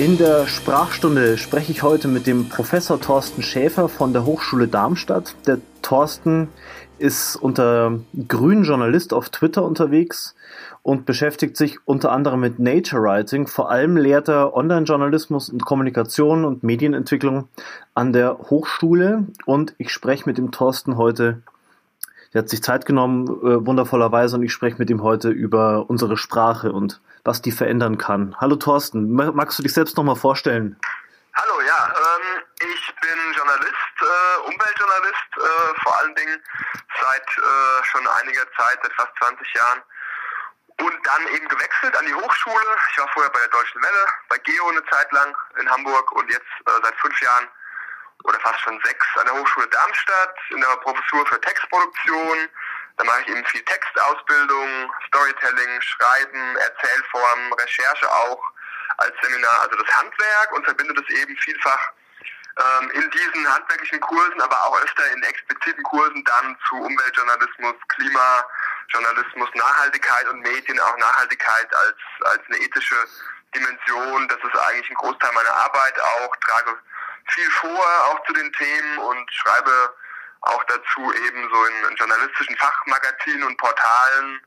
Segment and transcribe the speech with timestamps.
[0.00, 5.36] In der Sprachstunde spreche ich heute mit dem Professor Thorsten Schäfer von der Hochschule Darmstadt.
[5.46, 6.48] Der Thorsten
[6.98, 10.34] ist unter grünen Journalist auf Twitter unterwegs
[10.82, 13.46] und beschäftigt sich unter anderem mit Nature Writing.
[13.46, 17.48] Vor allem lehrt er Online-Journalismus und Kommunikation und Medienentwicklung
[17.92, 19.26] an der Hochschule.
[19.44, 21.42] Und ich spreche mit dem Thorsten heute.
[22.32, 26.16] Der hat sich Zeit genommen, äh, wundervollerweise, und ich spreche mit ihm heute über unsere
[26.16, 28.36] Sprache und was die verändern kann.
[28.40, 30.78] Hallo Thorsten, magst du dich selbst nochmal vorstellen?
[31.34, 36.42] Hallo, ja, ähm, ich bin Journalist, äh, Umweltjournalist, äh, vor allen Dingen
[37.00, 39.82] seit äh, schon einiger Zeit, seit fast 20 Jahren.
[40.80, 42.64] Und dann eben gewechselt an die Hochschule.
[42.90, 46.28] Ich war vorher bei der Deutschen Welle, bei Geo eine Zeit lang in Hamburg und
[46.30, 47.48] jetzt äh, seit fünf Jahren
[48.24, 52.48] oder fast schon sechs an der Hochschule Darmstadt in der Professur für Textproduktion,
[53.00, 58.42] da mache ich eben viel Textausbildung, Storytelling, Schreiben, Erzählformen, Recherche auch
[58.98, 61.92] als Seminar, also das Handwerk und verbinde das eben vielfach
[62.58, 69.48] ähm, in diesen handwerklichen Kursen, aber auch öfter in expliziten Kursen dann zu Umweltjournalismus, Klimajournalismus,
[69.54, 71.96] Nachhaltigkeit und Medien, auch Nachhaltigkeit als,
[72.32, 72.96] als eine ethische
[73.54, 74.28] Dimension.
[74.28, 76.78] Das ist eigentlich ein Großteil meiner Arbeit auch, trage
[77.28, 79.94] viel vor, auch zu den Themen und schreibe
[80.42, 84.40] auch dazu eben so in, in journalistischen Fachmagazinen und Portalen.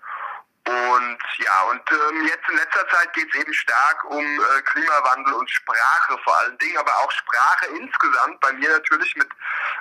[0.66, 5.34] Und ja, und ähm, jetzt in letzter Zeit geht es eben stark um äh, Klimawandel
[5.34, 9.28] und Sprache vor allen Dingen, aber auch Sprache insgesamt, bei mir natürlich mit,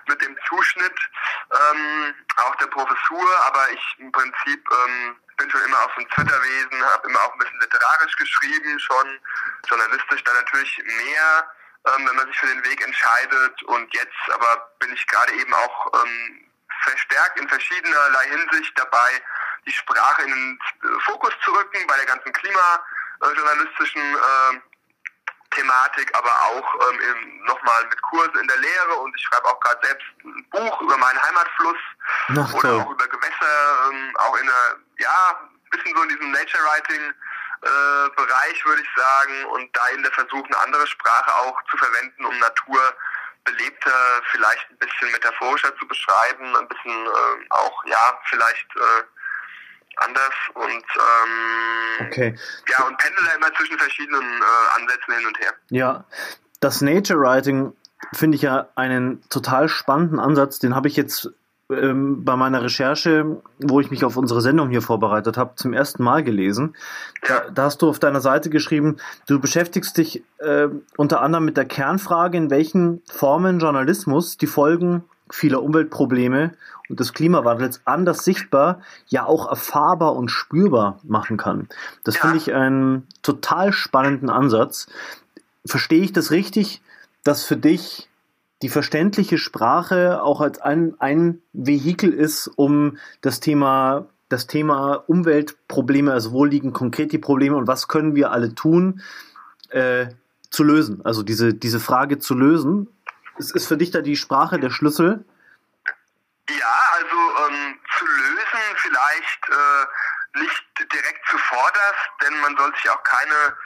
[0.08, 0.98] mit dem Zuschnitt
[1.52, 6.84] ähm, auch der Professur, aber ich im Prinzip ähm, bin schon immer auf ein Twitterwesen,
[6.84, 9.20] habe immer auch ein bisschen literarisch geschrieben, schon
[9.68, 11.54] journalistisch dann natürlich mehr
[11.86, 13.62] ähm, wenn man sich für den Weg entscheidet.
[13.64, 16.50] Und jetzt aber bin ich gerade eben auch ähm,
[16.82, 19.22] verstärkt in verschiedenerlei Hinsicht dabei,
[19.66, 20.58] die Sprache in den
[21.00, 24.60] Fokus zu rücken bei der ganzen klimajournalistischen äh,
[25.52, 29.86] Thematik, aber auch ähm, nochmal mit Kursen in der Lehre und ich schreibe auch gerade
[29.86, 31.76] selbst ein Buch über meinen Heimatfluss
[32.28, 36.30] Ach, oder auch über Gewässer, ähm, auch in einer, ja, ein bisschen so in diesem
[36.30, 37.14] Nature Writing
[37.62, 41.76] äh, Bereich, würde ich sagen, und da in der Versuch, eine andere Sprache auch zu
[41.76, 42.80] verwenden, um Natur
[43.44, 49.02] belebter, vielleicht ein bisschen metaphorischer zu beschreiben, ein bisschen äh, auch, ja, vielleicht äh,
[49.96, 52.38] anders und ähm, okay.
[52.68, 55.52] ja, und pendel da immer zwischen verschiedenen äh, Ansätzen hin und her.
[55.70, 56.04] Ja,
[56.60, 57.76] das Nature Writing
[58.12, 61.30] finde ich ja einen total spannenden Ansatz, den habe ich jetzt
[61.72, 66.02] ähm, bei meiner Recherche, wo ich mich auf unsere Sendung hier vorbereitet habe, zum ersten
[66.02, 66.74] Mal gelesen.
[67.26, 68.96] Da, da hast du auf deiner Seite geschrieben,
[69.26, 75.04] du beschäftigst dich äh, unter anderem mit der Kernfrage, in welchen Formen Journalismus die Folgen
[75.30, 76.52] vieler Umweltprobleme
[76.88, 81.68] und des Klimawandels anders sichtbar, ja auch erfahrbar und spürbar machen kann.
[82.04, 82.20] Das ja.
[82.20, 84.86] finde ich einen total spannenden Ansatz.
[85.64, 86.82] Verstehe ich das richtig,
[87.24, 88.10] dass für dich
[88.62, 96.12] die verständliche Sprache auch als ein, ein Vehikel ist, um das Thema, das Thema Umweltprobleme,
[96.12, 99.02] also wo liegen konkret die Probleme und was können wir alle tun,
[99.70, 100.06] äh,
[100.48, 101.00] zu lösen.
[101.04, 102.88] Also diese, diese Frage zu lösen.
[103.38, 105.24] Ist, ist für dich da die Sprache der Schlüssel?
[106.48, 107.16] Ja, also
[107.48, 108.32] ähm, zu lösen
[108.76, 109.86] vielleicht äh,
[110.34, 113.56] nicht direkt zuvorderst, denn man soll sich auch keine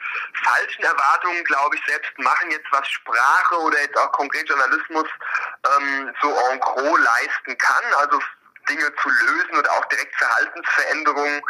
[0.44, 5.08] falschen Erwartungen, glaube ich, selbst machen, jetzt was Sprache oder jetzt auch konkret Journalismus
[5.76, 7.84] ähm, so en gros leisten kann.
[7.98, 8.20] Also
[8.68, 11.40] Dinge zu lösen und auch direkt Verhaltensveränderungen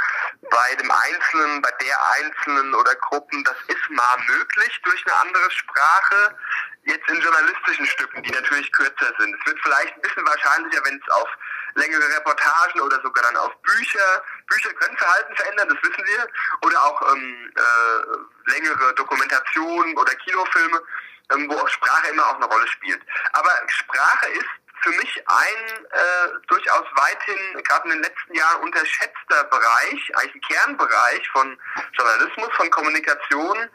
[0.50, 5.50] bei dem Einzelnen, bei der Einzelnen oder Gruppen, das ist mal möglich durch eine andere
[5.50, 6.36] Sprache.
[6.84, 9.34] Jetzt in journalistischen Stücken, die natürlich kürzer sind.
[9.34, 11.28] Es wird vielleicht ein bisschen wahrscheinlicher, wenn es auf
[11.76, 14.24] längere Reportagen oder sogar dann auf Bücher.
[14.48, 16.28] Bücher können Verhalten verändern, das wissen wir.
[16.62, 20.82] Oder auch ähm, äh, längere Dokumentationen oder Kinofilme,
[21.32, 23.00] ähm, wo auch Sprache immer auch eine Rolle spielt.
[23.32, 24.48] Aber Sprache ist
[24.82, 30.40] für mich ein äh, durchaus weithin, gerade in den letzten Jahren, unterschätzter Bereich, eigentlich ein
[30.40, 31.58] Kernbereich von
[31.92, 33.68] Journalismus, von Kommunikation,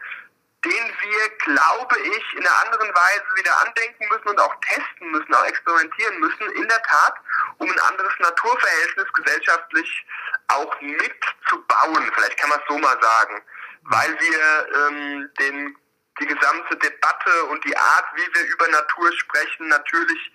[0.64, 5.34] den wir, glaube ich, in einer anderen Weise wieder andenken müssen und auch testen müssen,
[5.34, 7.16] auch experimentieren müssen, in der Tat,
[7.62, 10.06] um ein anderes Naturverhältnis gesellschaftlich
[10.48, 12.12] auch mitzubauen.
[12.16, 13.42] Vielleicht kann man es so mal sagen.
[13.84, 15.78] Weil wir ähm, den,
[16.20, 20.32] die gesamte Debatte und die Art, wie wir über Natur sprechen, natürlich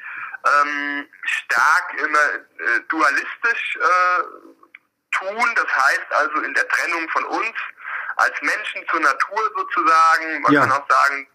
[0.46, 4.22] ähm, stark immer äh, dualistisch äh,
[5.12, 5.54] tun.
[5.56, 7.56] Das heißt also in der Trennung von uns
[8.16, 10.42] als Menschen zur Natur sozusagen.
[10.42, 10.60] Man ja.
[10.60, 11.28] kann auch sagen,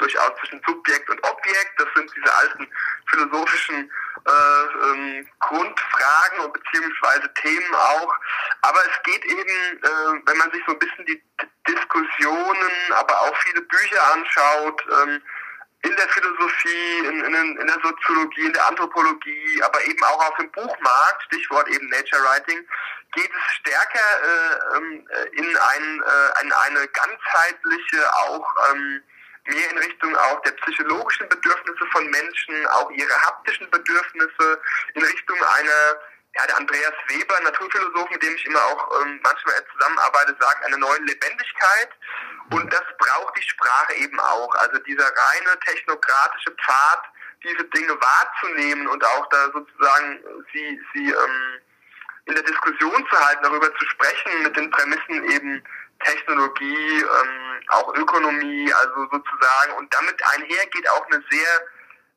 [0.00, 1.72] durchaus zwischen Subjekt und Objekt.
[1.78, 2.68] Das sind diese alten
[3.08, 3.90] philosophischen
[4.26, 8.14] äh, ähm, Grundfragen und beziehungsweise Themen auch.
[8.62, 11.22] Aber es geht eben, äh, wenn man sich so ein bisschen die
[11.68, 15.22] Diskussionen, aber auch viele Bücher anschaut, ähm,
[15.82, 20.36] in der Philosophie, in, in, in, der Soziologie, in der Anthropologie, aber eben auch auf
[20.36, 22.66] dem Buchmarkt, Stichwort eben Nature Writing,
[23.12, 29.02] geht es stärker äh, ähm, in, ein, äh, in eine ganzheitliche, auch ähm,
[29.46, 34.60] mehr in Richtung auch der psychologischen Bedürfnisse von Menschen, auch ihre haptischen Bedürfnisse,
[34.94, 36.00] in Richtung einer
[36.36, 40.78] ja, der Andreas Weber, Naturphilosoph, mit dem ich immer auch ähm, manchmal zusammenarbeite, sagt, eine
[40.78, 41.90] neue Lebendigkeit.
[42.52, 44.54] Und das braucht die Sprache eben auch.
[44.56, 47.02] Also dieser reine technokratische Pfad,
[47.42, 50.20] diese Dinge wahrzunehmen und auch da sozusagen
[50.52, 51.60] sie, sie ähm,
[52.26, 55.64] in der Diskussion zu halten, darüber zu sprechen, mit den Prämissen eben
[56.04, 59.72] Technologie, ähm, auch Ökonomie, also sozusagen.
[59.78, 61.60] Und damit einhergeht auch eine sehr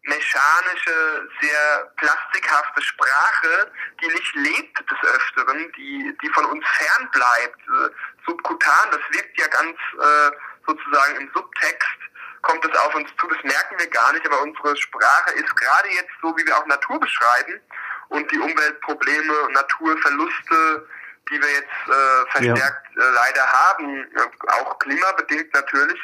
[0.04, 3.72] mechanische, sehr plastikhafte Sprache,
[4.02, 7.62] die nicht lebt des Öfteren, die, die von uns fern bleibt.
[7.62, 7.90] Äh,
[8.26, 10.32] subkutan, das wirkt ja ganz äh,
[10.68, 11.98] sozusagen im Subtext,
[12.42, 15.90] kommt es auf uns zu, das merken wir gar nicht, aber unsere Sprache ist gerade
[15.90, 17.60] jetzt so, wie wir auch Natur beschreiben
[18.10, 20.88] und die Umweltprobleme, Naturverluste,
[21.30, 23.02] die wir jetzt äh, verstärkt ja.
[23.02, 26.00] äh, leider haben, äh, auch klimabedingt natürlich,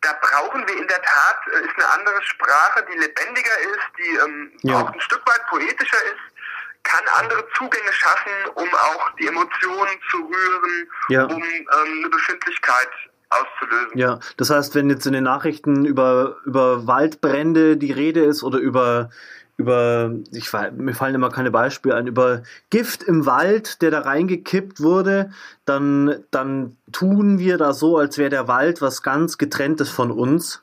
[0.00, 4.16] da brauchen wir in der Tat, äh, ist eine andere Sprache, die lebendiger ist, die
[4.16, 4.80] ähm, ja.
[4.80, 6.38] auch ein Stück weit poetischer ist,
[6.84, 11.24] kann andere Zugänge schaffen, um auch die Emotionen zu rühren, ja.
[11.24, 12.88] um ähm, eine Befindlichkeit
[13.30, 13.98] auszulösen.
[13.98, 18.58] Ja, das heißt, wenn jetzt in den Nachrichten über, über Waldbrände die Rede ist oder
[18.58, 19.10] über
[19.58, 24.80] über, ich, mir fallen immer keine Beispiele ein, über Gift im Wald, der da reingekippt
[24.80, 25.30] wurde,
[25.64, 30.62] dann, dann tun wir da so, als wäre der Wald was ganz getrenntes von uns.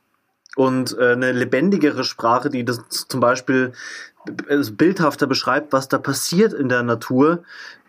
[0.55, 3.73] Und äh, eine lebendigere Sprache, die das zum Beispiel
[4.23, 7.43] bildhafter beschreibt, was da passiert in der Natur,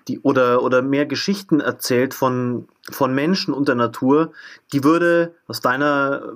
[0.09, 4.33] die, oder, oder mehr Geschichten erzählt von, von Menschen und der Natur,
[4.73, 6.33] die würde aus deiner,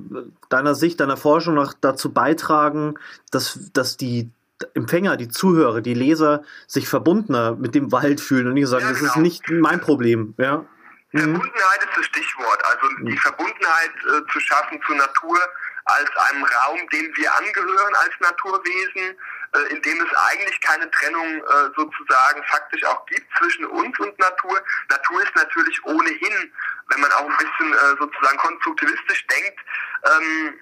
[0.48, 2.94] deiner Sicht, deiner Forschung nach dazu beitragen,
[3.32, 4.30] dass, dass die,
[4.74, 8.92] Empfänger, die Zuhörer, die Leser sich verbundener mit dem Wald fühlen und nicht sagen, ja,
[8.92, 9.06] genau.
[9.06, 10.34] das ist nicht mein Problem.
[10.38, 10.64] Ja.
[11.12, 11.34] Mhm.
[11.34, 12.64] Verbundenheit ist das Stichwort.
[12.64, 15.38] Also die Verbundenheit äh, zu schaffen zur Natur
[15.86, 19.16] als einem Raum, dem wir angehören als Naturwesen,
[19.52, 24.16] äh, in dem es eigentlich keine Trennung äh, sozusagen faktisch auch gibt zwischen uns und
[24.18, 24.62] Natur.
[24.88, 26.52] Natur ist natürlich ohnehin,
[26.88, 29.58] wenn man auch ein bisschen äh, sozusagen konstruktivistisch denkt,
[30.04, 30.54] ähm,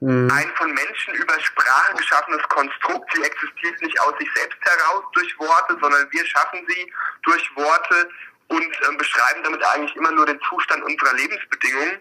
[0.00, 0.30] Mhm.
[0.30, 3.10] Ein von Menschen über Sprache geschaffenes Konstrukt.
[3.14, 6.92] Sie existiert nicht aus sich selbst heraus durch Worte, sondern wir schaffen sie
[7.22, 8.08] durch Worte
[8.48, 12.00] und ähm, beschreiben damit eigentlich immer nur den Zustand unserer Lebensbedingungen.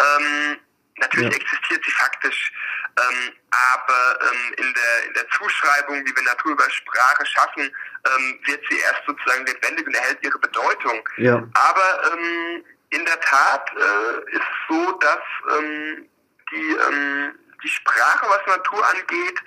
[0.00, 0.58] Ähm,
[0.96, 1.36] natürlich ja.
[1.36, 2.52] existiert sie faktisch,
[2.98, 8.40] ähm, aber ähm, in, der, in der Zuschreibung, wie wir Natur über Sprache schaffen, ähm,
[8.44, 11.08] wird sie erst sozusagen lebendig und erhält ihre Bedeutung.
[11.18, 11.36] Ja.
[11.54, 15.20] Aber ähm, in der Tat äh, ist es so, dass
[15.58, 16.08] ähm,
[16.50, 19.40] die, ähm, die Sprache, was Natur angeht,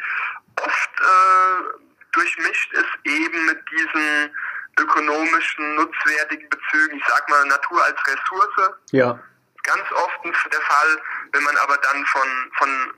[0.61, 4.35] oft äh, durchmischt ist eben mit diesen
[4.79, 6.97] ökonomischen, nutzwertigen Bezügen.
[6.97, 8.71] Ich sag mal Natur als Ressource.
[8.91, 9.19] Ja.
[9.63, 11.01] Ganz oft der Fall,
[11.33, 12.93] wenn man aber dann von, von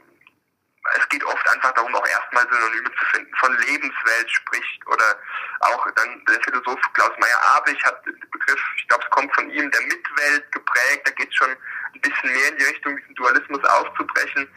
[0.97, 5.15] es geht oft einfach darum, auch erstmal Synonyme zu finden, von Lebenswelt spricht oder
[5.59, 9.69] auch dann der Philosoph Klaus Meyer-Abich hat den Begriff, ich glaube, es kommt von ihm,
[9.69, 11.55] der Mitwelt geprägt, da geht es schon
[11.93, 14.47] ein bisschen mehr in die Richtung, diesen Dualismus aufzubrechen,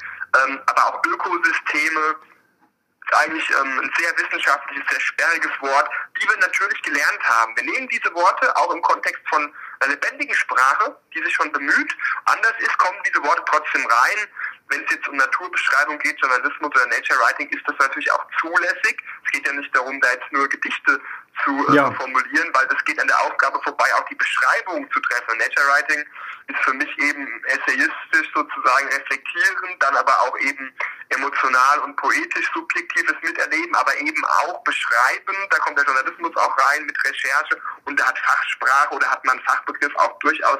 [0.42, 2.16] ähm, aber auch Ökosysteme,
[3.06, 7.54] ist eigentlich ähm, ein sehr wissenschaftliches, sehr sperriges Wort, die wir natürlich gelernt haben.
[7.56, 11.96] Wir nehmen diese Worte auch im Kontext von einer lebendigen Sprache, die sich schon bemüht.
[12.24, 14.28] Anders ist, kommen diese Worte trotzdem rein
[14.68, 19.02] wenn es jetzt um Naturbeschreibung geht, Journalismus oder Nature Writing, ist das natürlich auch zulässig.
[19.24, 21.00] Es geht ja nicht darum, da jetzt nur Gedichte
[21.44, 21.90] zu äh, ja.
[21.92, 25.38] formulieren, weil das geht an der Aufgabe vorbei, auch die Beschreibung zu treffen.
[25.38, 26.04] Nature Writing
[26.46, 30.72] ist für mich eben essayistisch sozusagen reflektierend, dann aber auch eben
[31.08, 35.36] emotional und poetisch subjektives Miterleben, aber eben auch beschreiben.
[35.50, 39.40] Da kommt der Journalismus auch rein mit Recherche und da hat Fachsprache oder hat man
[39.40, 40.58] Fachbegriff auch durchaus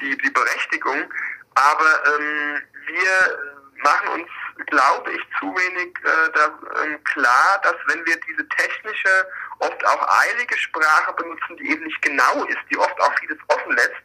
[0.00, 1.10] die, die Berechtigung.
[1.54, 3.38] Aber ähm, wir
[3.82, 4.28] machen uns,
[4.66, 6.46] glaube ich, zu wenig äh, da,
[6.82, 9.26] ähm, klar, dass wenn wir diese technische,
[9.60, 13.72] oft auch eilige Sprache benutzen, die eben nicht genau ist, die oft auch vieles offen
[13.76, 14.02] lässt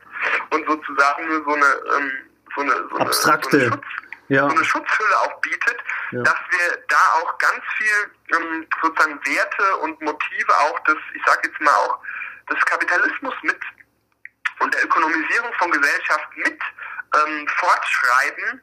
[0.52, 2.12] und sozusagen nur so eine, ähm,
[2.56, 3.86] so eine, so abstrakte, eine, so eine, Schutz,
[4.28, 4.50] ja.
[4.50, 5.78] so eine Schutzhülle auch bietet,
[6.12, 6.22] ja.
[6.24, 11.50] dass wir da auch ganz viel ähm, sozusagen Werte und Motive auch des, ich sage
[11.50, 12.00] jetzt mal auch,
[12.50, 13.60] des Kapitalismus mit
[14.60, 16.60] und der Ökonomisierung von Gesellschaft mit
[17.16, 18.62] ähm, fortschreiben,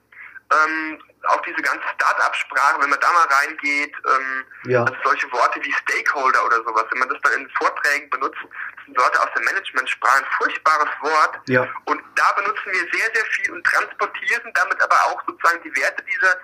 [0.52, 0.98] ähm,
[1.28, 4.84] auch diese ganze Start-up-Sprache, wenn man da mal reingeht, ähm, ja.
[4.84, 8.38] also solche Worte wie Stakeholder oder sowas, wenn man das dann in Vorträgen benutzt,
[8.84, 11.40] sind Wörter aus der Management-Sprache, ein furchtbares Wort.
[11.48, 11.66] Ja.
[11.86, 16.02] Und da benutzen wir sehr, sehr viel und transportieren damit aber auch sozusagen die Werte
[16.04, 16.36] dieser,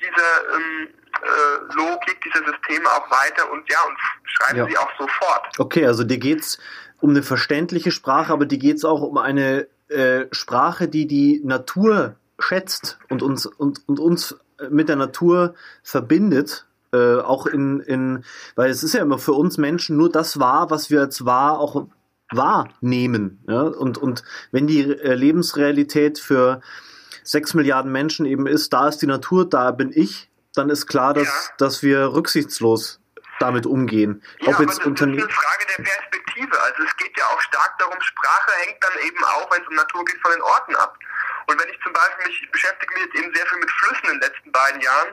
[0.00, 0.88] dieser ähm,
[1.22, 4.66] äh, Logik, dieser Systeme auch weiter und ja, und schreiben ja.
[4.66, 5.58] sie auch sofort.
[5.58, 6.58] Okay, also dir geht's
[7.00, 12.16] um eine verständliche Sprache, aber dir geht's auch um eine äh, Sprache, die die Natur
[12.40, 14.36] schätzt und uns, und, und uns
[14.70, 18.24] mit der Natur verbindet, äh, auch in, in,
[18.56, 21.58] weil es ist ja immer für uns Menschen nur das wahr, was wir als wahr
[21.58, 21.86] auch
[22.32, 23.42] wahrnehmen.
[23.48, 23.62] Ja?
[23.62, 26.60] Und, und wenn die äh, Lebensrealität für
[27.22, 31.14] sechs Milliarden Menschen eben ist, da ist die Natur, da bin ich, dann ist klar,
[31.14, 31.54] dass, ja.
[31.58, 33.00] dass wir rücksichtslos
[33.38, 34.22] damit umgehen.
[34.40, 36.60] Ja, Ob jetzt aber das ist eine Frage der Perspektive.
[36.60, 39.74] Also es geht ja auch stark darum, Sprache hängt dann eben auch, wenn es um
[39.74, 40.98] Natur geht, von den Orten ab.
[41.50, 44.04] Und wenn ich zum Beispiel mich, ich beschäftige mich jetzt eben sehr viel mit Flüssen
[44.04, 45.12] in den letzten beiden Jahren,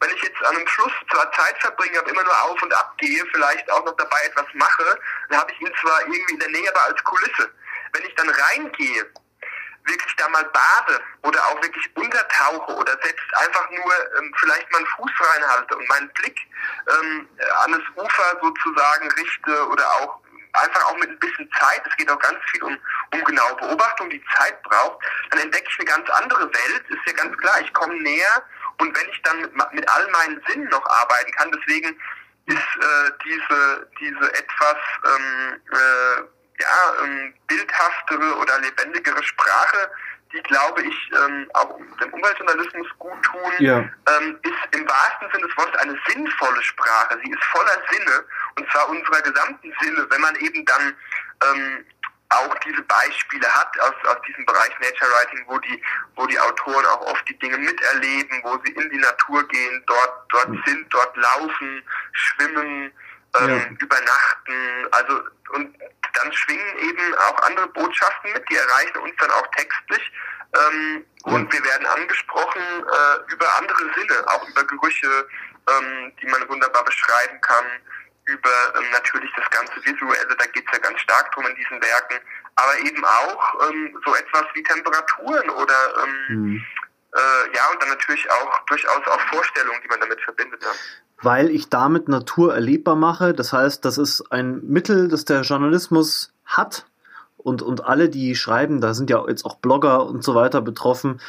[0.00, 2.92] wenn ich jetzt an einem Fluss zwar Zeit verbringe, aber immer nur auf und ab
[2.98, 6.50] gehe, vielleicht auch noch dabei etwas mache, dann habe ich ihn zwar irgendwie in der
[6.50, 7.50] Nähe, aber als Kulisse.
[7.92, 9.10] Wenn ich dann reingehe,
[9.86, 14.78] wirklich da mal bade oder auch wirklich untertauche oder selbst einfach nur ähm, vielleicht mal
[14.78, 16.38] einen Fuß reinhalte und meinen Blick
[17.00, 17.26] ähm,
[17.64, 20.20] an das Ufer sozusagen richte oder auch
[20.52, 22.78] einfach auch mit ein bisschen Zeit, es geht auch ganz viel um,
[23.12, 24.98] um genaue Beobachtung, die Zeit braucht,
[25.30, 28.42] dann entdecke ich eine ganz andere Welt, ist ja ganz klar, ich komme näher.
[28.80, 31.98] Und wenn ich dann mit, mit all meinen Sinnen noch arbeiten kann, deswegen
[32.46, 36.22] ist äh, diese, diese etwas ähm, äh,
[36.60, 39.90] ja, ähm, bildhaftere oder lebendigere Sprache,
[40.32, 43.78] die, glaube ich, ähm, auch dem Umweltjournalismus gut tun, ja.
[43.78, 47.18] ähm, ist im wahrsten Sinne des Wortes eine sinnvolle Sprache.
[47.24, 48.24] Sie ist voller Sinne,
[48.56, 50.94] und zwar unserer gesamten Sinne, wenn man eben dann
[51.44, 51.84] ähm,
[52.30, 55.82] auch diese Beispiele hat aus, aus diesem Bereich Nature Writing, wo die,
[56.16, 60.12] wo die Autoren auch oft die Dinge miterleben, wo sie in die Natur gehen, dort,
[60.30, 60.62] dort mhm.
[60.66, 61.82] sind, dort laufen,
[62.12, 62.92] schwimmen,
[63.40, 63.66] ähm, ja.
[63.78, 65.20] übernachten, also
[65.50, 65.74] und
[66.14, 70.12] dann schwingen eben auch andere Botschaften mit, die erreichen uns dann auch textlich.
[70.54, 71.32] Ähm, ja.
[71.32, 75.28] Und wir werden angesprochen äh, über andere Sinne, auch über Gerüche,
[75.68, 77.64] ähm, die man wunderbar beschreiben kann,
[78.24, 81.82] über ähm, natürlich das ganze Visuelle, da geht es ja ganz stark drum in diesen
[81.82, 82.20] Werken,
[82.56, 86.66] aber eben auch ähm, so etwas wie Temperaturen oder ähm, mhm.
[87.14, 90.62] Äh, ja, und dann natürlich auch durchaus auch Vorstellungen, die man damit verbindet.
[90.62, 90.70] Ja
[91.22, 93.34] weil ich damit Natur erlebbar mache.
[93.34, 96.86] Das heißt, das ist ein Mittel, das der Journalismus hat.
[97.36, 101.20] Und, und alle, die schreiben, da sind ja jetzt auch Blogger und so weiter betroffen,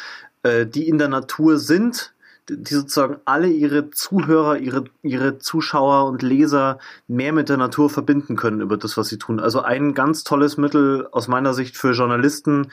[0.44, 2.14] äh, die in der Natur sind,
[2.50, 8.36] die sozusagen alle ihre Zuhörer, ihre, ihre Zuschauer und Leser mehr mit der Natur verbinden
[8.36, 9.40] können über das, was sie tun.
[9.40, 12.72] Also ein ganz tolles Mittel aus meiner Sicht für Journalisten,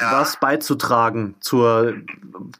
[0.00, 0.20] ja.
[0.20, 1.94] was beizutragen zur,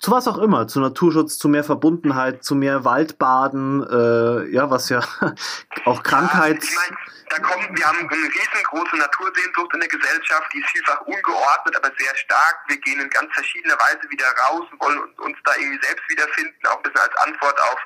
[0.01, 4.89] zu was auch immer, zu Naturschutz, zu mehr Verbundenheit, zu mehr Waldbaden, äh, ja, was
[4.89, 5.01] ja
[5.85, 6.63] auch Krankheit.
[6.63, 6.99] Ja, ich mein
[7.31, 11.91] da kommen, wir haben eine riesengroße Natursehnsucht in der Gesellschaft, die ist vielfach ungeordnet, aber
[11.99, 12.65] sehr stark.
[12.69, 16.58] Wir gehen in ganz verschiedener Weise wieder raus und wollen uns da irgendwie selbst wiederfinden,
[16.67, 17.81] auch ein bisschen als Antwort auf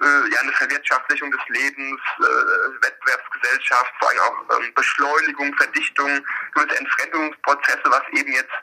[0.00, 6.24] äh, ja, eine Verwirtschaftlichung des Lebens, äh, Wettbewerbsgesellschaft, vor allem auch ähm, Beschleunigung, Verdichtung,
[6.54, 8.54] gewisse Entfremdungsprozesse, was eben jetzt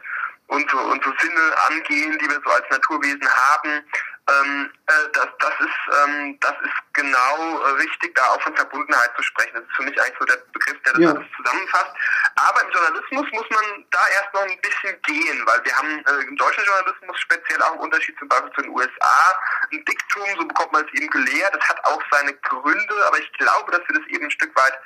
[0.47, 3.83] unsere, unsere Sinne angehen, die wir so als Naturwesen haben.
[4.27, 9.11] Ähm, äh, das, das, ist, ähm, das ist genau äh, richtig, da auch von Verbundenheit
[9.15, 9.53] zu sprechen.
[9.53, 11.09] Das ist für mich eigentlich so der Begriff, der das ja.
[11.11, 11.91] alles zusammenfasst.
[12.35, 16.23] Aber im Journalismus muss man da erst noch ein bisschen gehen, weil wir haben äh,
[16.25, 19.39] im deutschen Journalismus speziell auch einen Unterschied zum Beispiel zu den USA.
[19.71, 21.53] Ein Diktum, so bekommt man es eben gelehrt.
[21.53, 24.79] Das hat auch seine Gründe, aber ich glaube, dass wir das eben ein Stück weit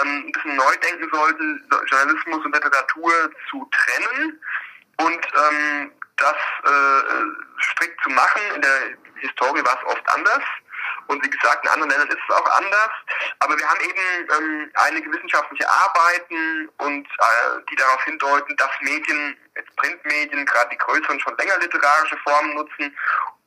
[0.00, 3.12] ähm, ein bisschen neu denken sollten, Journalismus und Literatur
[3.50, 4.40] zu trennen.
[4.96, 8.42] Und ähm, das äh, strikt zu machen.
[8.54, 8.78] In der
[9.20, 10.42] Historie war es oft anders.
[11.06, 12.90] Und wie gesagt, in anderen Ländern ist es auch anders.
[13.40, 19.36] Aber wir haben eben ähm, einige wissenschaftliche Arbeiten und äh, die darauf hindeuten, dass Medien,
[19.56, 22.96] jetzt Printmedien, gerade die größeren, schon länger literarische Formen nutzen.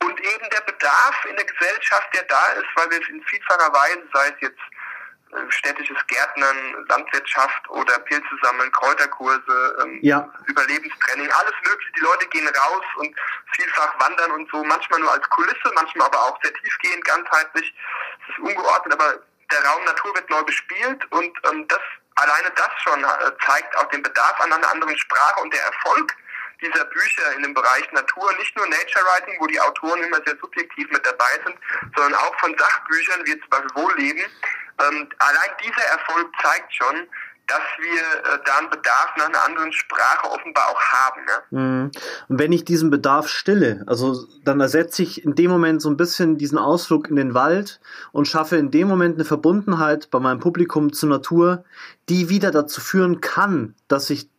[0.02, 4.02] Und eben der Bedarf in der Gesellschaft, der da ist, weil wir in vielfacher Weise,
[4.12, 4.60] sei es jetzt
[5.50, 10.28] städtisches Gärtnern, Landwirtschaft oder Pilze sammeln, Kräuterkurse, ähm, ja.
[10.46, 11.92] Überlebenstraining, alles mögliche.
[11.96, 13.14] Die Leute gehen raus und
[13.52, 17.74] vielfach wandern und so, manchmal nur als Kulisse, manchmal aber auch sehr tiefgehend, ganzheitlich.
[18.22, 19.18] Es ist ungeordnet, aber
[19.50, 21.80] der Raum Natur wird neu bespielt und ähm, das
[22.16, 26.14] alleine das schon äh, zeigt auch den Bedarf an einer anderen Sprache und der Erfolg
[26.64, 30.36] dieser Bücher in dem Bereich Natur, nicht nur Nature Writing, wo die Autoren immer sehr
[30.40, 31.56] subjektiv mit dabei sind,
[31.96, 34.24] sondern auch von Sachbüchern wie zum Beispiel Wohlleben,
[34.80, 37.06] ähm, allein dieser Erfolg zeigt schon,
[37.46, 41.20] dass wir äh, da einen Bedarf nach einer anderen Sprache offenbar auch haben.
[41.28, 41.58] Ja?
[41.58, 41.90] Mhm.
[42.28, 45.96] Und wenn ich diesen Bedarf stille, also dann ersetze ich in dem Moment so ein
[45.96, 47.80] bisschen diesen Ausflug in den Wald
[48.12, 51.64] und schaffe in dem Moment eine Verbundenheit bei meinem Publikum zur Natur,
[52.08, 54.30] die wieder dazu führen kann, dass sich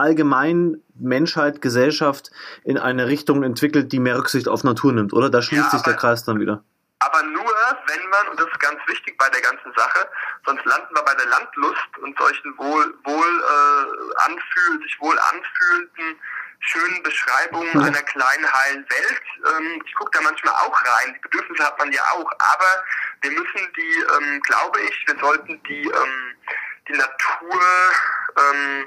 [0.00, 2.30] allgemein Menschheit, Gesellschaft
[2.64, 5.30] in eine Richtung entwickelt, die mehr Rücksicht auf Natur nimmt, oder?
[5.30, 6.64] Da schließt ja, sich der Kreis dann wieder.
[7.00, 7.44] Aber nur,
[7.86, 10.08] wenn man, und das ist ganz wichtig bei der ganzen Sache,
[10.44, 16.20] sonst landen wir bei der Landlust und solchen wohl, wohl äh, anfühlen, sich wohl anfühlenden
[16.60, 17.86] schönen Beschreibungen ja.
[17.86, 19.22] einer kleinen heilen Welt.
[19.48, 21.14] Ähm, ich gucke da manchmal auch rein.
[21.14, 22.30] Die Bedürfnisse hat man ja auch.
[22.38, 22.84] Aber
[23.22, 26.36] wir müssen die, ähm, glaube ich, wir sollten die, ähm,
[26.88, 27.62] die Natur
[28.36, 28.86] ähm,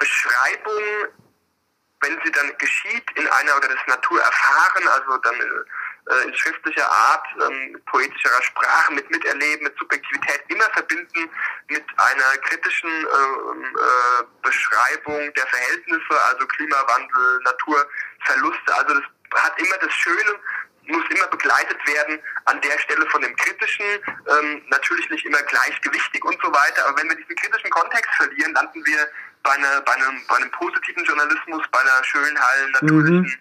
[0.00, 0.82] Beschreibung,
[2.00, 5.34] wenn sie dann geschieht in einer oder das Natur erfahren, also dann
[6.10, 11.30] äh, in schriftlicher Art, ähm, poetischerer Sprache, mit Miterleben, mit Subjektivität immer verbinden
[11.68, 18.74] mit einer kritischen äh, äh, Beschreibung der Verhältnisse, also Klimawandel, Naturverluste.
[18.74, 20.40] Also das hat immer das Schöne,
[20.86, 26.24] muss immer begleitet werden an der Stelle von dem kritischen, ähm, natürlich nicht immer gleichgewichtig
[26.24, 26.86] und so weiter.
[26.86, 29.08] Aber wenn wir diesen kritischen Kontext verlieren, landen wir
[29.42, 33.36] bei, einer, bei, einem, bei einem positiven Journalismus, bei einer schönen, heilen, natürlichen mhm.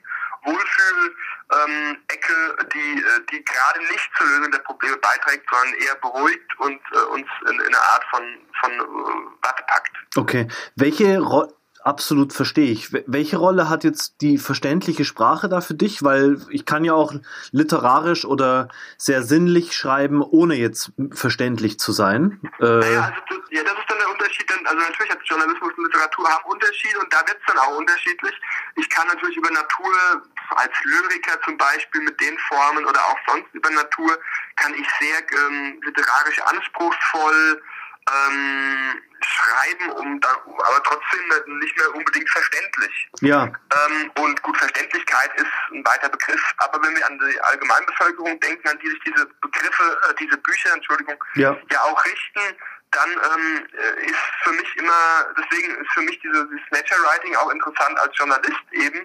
[0.45, 6.59] Wohlfühl-Ecke, ähm, die, äh, die gerade nicht zur Lösung der Probleme beiträgt, sondern eher beruhigt
[6.59, 8.23] und äh, uns in, in eine Art von,
[8.61, 9.91] von äh, Watte packt.
[10.15, 10.47] Okay.
[10.75, 12.91] Welche Rolle Absolut verstehe ich.
[13.07, 16.03] Welche Rolle hat jetzt die verständliche Sprache da für dich?
[16.03, 17.13] Weil ich kann ja auch
[17.51, 22.41] literarisch oder sehr sinnlich schreiben, ohne jetzt verständlich zu sein.
[22.59, 24.51] Äh naja, also ja, das ist dann Unterschied.
[24.51, 28.35] Also natürlich hat Journalismus und Literatur haben Unterschiede und da wird es dann auch unterschiedlich.
[28.75, 30.23] Ich kann natürlich über Natur
[30.55, 34.17] als Lyriker zum Beispiel mit den Formen oder auch sonst über Natur
[34.57, 37.61] kann ich sehr ähm, literarisch anspruchsvoll
[38.09, 43.09] ähm, schreiben, um da, aber trotzdem nicht mehr unbedingt verständlich.
[43.21, 43.43] Ja.
[43.43, 48.67] Ähm, und gut, Verständlichkeit ist ein weiter Begriff, aber wenn wir an die Allgemeinbevölkerung denken,
[48.67, 52.55] an die sich diese Begriffe, äh, diese Bücher, Entschuldigung, ja, ja auch richten,
[52.91, 53.67] dann ähm,
[54.05, 58.17] ist für mich immer, deswegen ist für mich dieses, dieses Nature Writing auch interessant als
[58.17, 58.99] Journalist eben.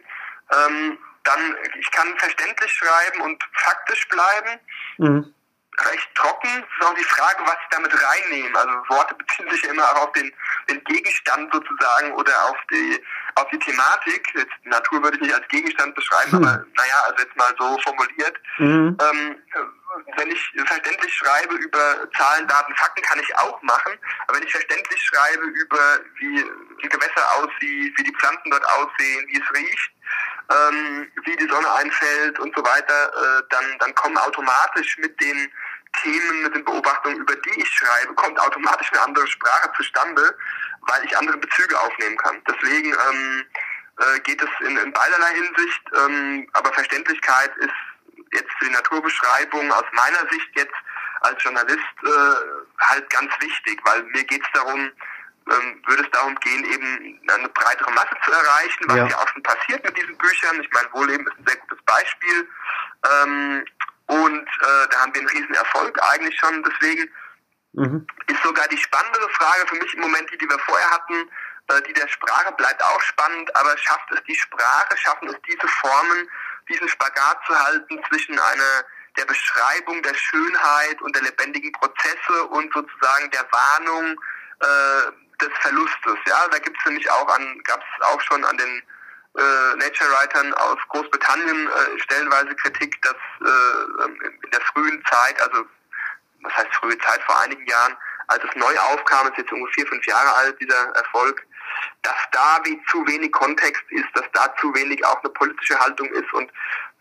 [0.53, 4.61] Ähm, dann, ich kann verständlich schreiben und faktisch bleiben.
[4.99, 5.35] Mhm
[5.91, 6.49] recht trocken.
[6.49, 8.59] Es ist auch die Frage, was ich damit reinnehme.
[8.59, 10.33] Also Worte beziehen sich ja immer auch auf den,
[10.71, 13.03] den Gegenstand sozusagen oder auf die
[13.37, 14.29] auf die Thematik.
[14.35, 16.45] Jetzt, Natur würde ich nicht als Gegenstand beschreiben, hm.
[16.45, 18.37] aber naja, also jetzt mal so formuliert.
[18.59, 18.97] Mhm.
[19.01, 19.37] Ähm,
[20.17, 23.93] wenn ich verständlich schreibe über Zahlen, Daten, Fakten, kann ich auch machen.
[24.27, 29.27] Aber wenn ich verständlich schreibe über wie ein Gewässer aussieht, wie die Pflanzen dort aussehen,
[29.29, 29.93] wie es riecht,
[30.51, 35.51] ähm, wie die Sonne einfällt und so weiter, äh, dann, dann kommen automatisch mit den
[36.03, 40.37] Themen, mit den Beobachtungen, über die ich schreibe, kommt automatisch eine andere Sprache zustande,
[40.83, 42.41] weil ich andere Bezüge aufnehmen kann.
[42.49, 43.45] Deswegen ähm,
[43.99, 47.71] äh, geht es in, in beiderlei Hinsicht, ähm, aber Verständlichkeit ist
[48.33, 50.75] jetzt für die Naturbeschreibung aus meiner Sicht jetzt
[51.21, 54.91] als Journalist äh, halt ganz wichtig, weil mir geht es darum,
[55.51, 59.29] ähm, würde es darum gehen, eben eine breitere Masse zu erreichen, was ja, ja auch
[59.29, 60.61] schon passiert mit diesen Büchern.
[60.61, 62.49] Ich meine, Wohlleben ist ein sehr gutes Beispiel.
[63.11, 63.65] Ähm,
[64.07, 66.63] und äh, da haben wir einen riesen Erfolg eigentlich schon.
[66.63, 67.11] Deswegen
[67.73, 68.07] mhm.
[68.27, 71.31] ist sogar die spannendere Frage für mich im Moment die, die wir vorher hatten,
[71.69, 75.67] äh, die der Sprache bleibt auch spannend, aber schafft es die Sprache, schaffen es diese
[75.67, 76.29] Formen,
[76.69, 78.85] diesen Spagat zu halten zwischen einer
[79.17, 84.21] der Beschreibung der Schönheit und der lebendigen Prozesse und sozusagen der Warnung
[84.61, 86.17] äh, des Verlustes.
[86.27, 88.83] Ja, da gibt es nämlich auch an, gab es auch schon an den
[89.37, 95.65] äh, Nature Writern aus Großbritannien äh, stellenweise Kritik, dass äh, in der frühen Zeit, also
[96.43, 97.97] was heißt frühe Zeit, vor einigen Jahren,
[98.29, 101.45] als es neu aufkam, ist jetzt ungefähr fünf Jahre alt, dieser Erfolg,
[102.03, 106.09] dass da wie zu wenig Kontext ist, dass da zu wenig auch eine politische Haltung
[106.13, 106.51] ist und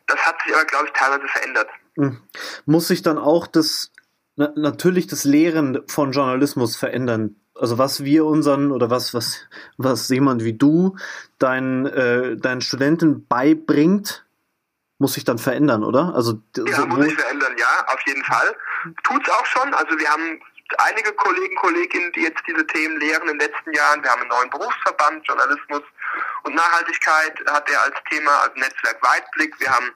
[0.08, 1.70] das hat sich aber, glaube ich, teilweise verändert.
[1.96, 2.22] Hm.
[2.66, 3.92] Muss sich dann auch das
[4.36, 10.44] natürlich das Lehren von Journalismus verändern also was wir unseren oder was was was jemand
[10.44, 10.96] wie du
[11.40, 14.26] deinen äh, deinen Studenten beibringt,
[14.98, 16.14] muss sich dann verändern, oder?
[16.16, 18.56] Also ja, so, muss sich verändern, ja, auf jeden Fall.
[19.04, 19.74] Tut's auch schon.
[19.74, 20.40] Also wir haben
[20.78, 24.04] einige Kollegen, Kolleginnen, die jetzt diese Themen lehren in den letzten Jahren.
[24.04, 25.82] Wir haben einen neuen Berufsverband, Journalismus
[26.44, 29.60] und Nachhaltigkeit hat er als Thema, also Netzwerk Weitblick.
[29.60, 29.92] Wir haben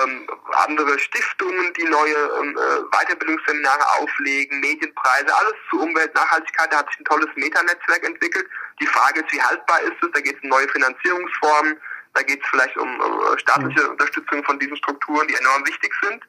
[0.00, 6.72] ähm, andere Stiftungen, die neue ähm, äh, Weiterbildungsseminare auflegen, Medienpreise, alles zu Umwelt, Nachhaltigkeit.
[6.72, 8.46] Da hat sich ein tolles Metanetzwerk entwickelt.
[8.80, 10.10] Die Frage ist, wie haltbar ist es?
[10.12, 11.78] Da geht es um neue Finanzierungsformen.
[12.14, 13.90] Da geht es vielleicht um uh, staatliche mhm.
[13.90, 16.22] Unterstützung von diesen Strukturen, die enorm wichtig sind.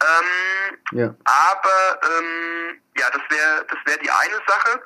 [0.00, 1.14] Ähm, ja.
[1.24, 4.82] Aber ähm, ja, das wäre das wäre die eine Sache.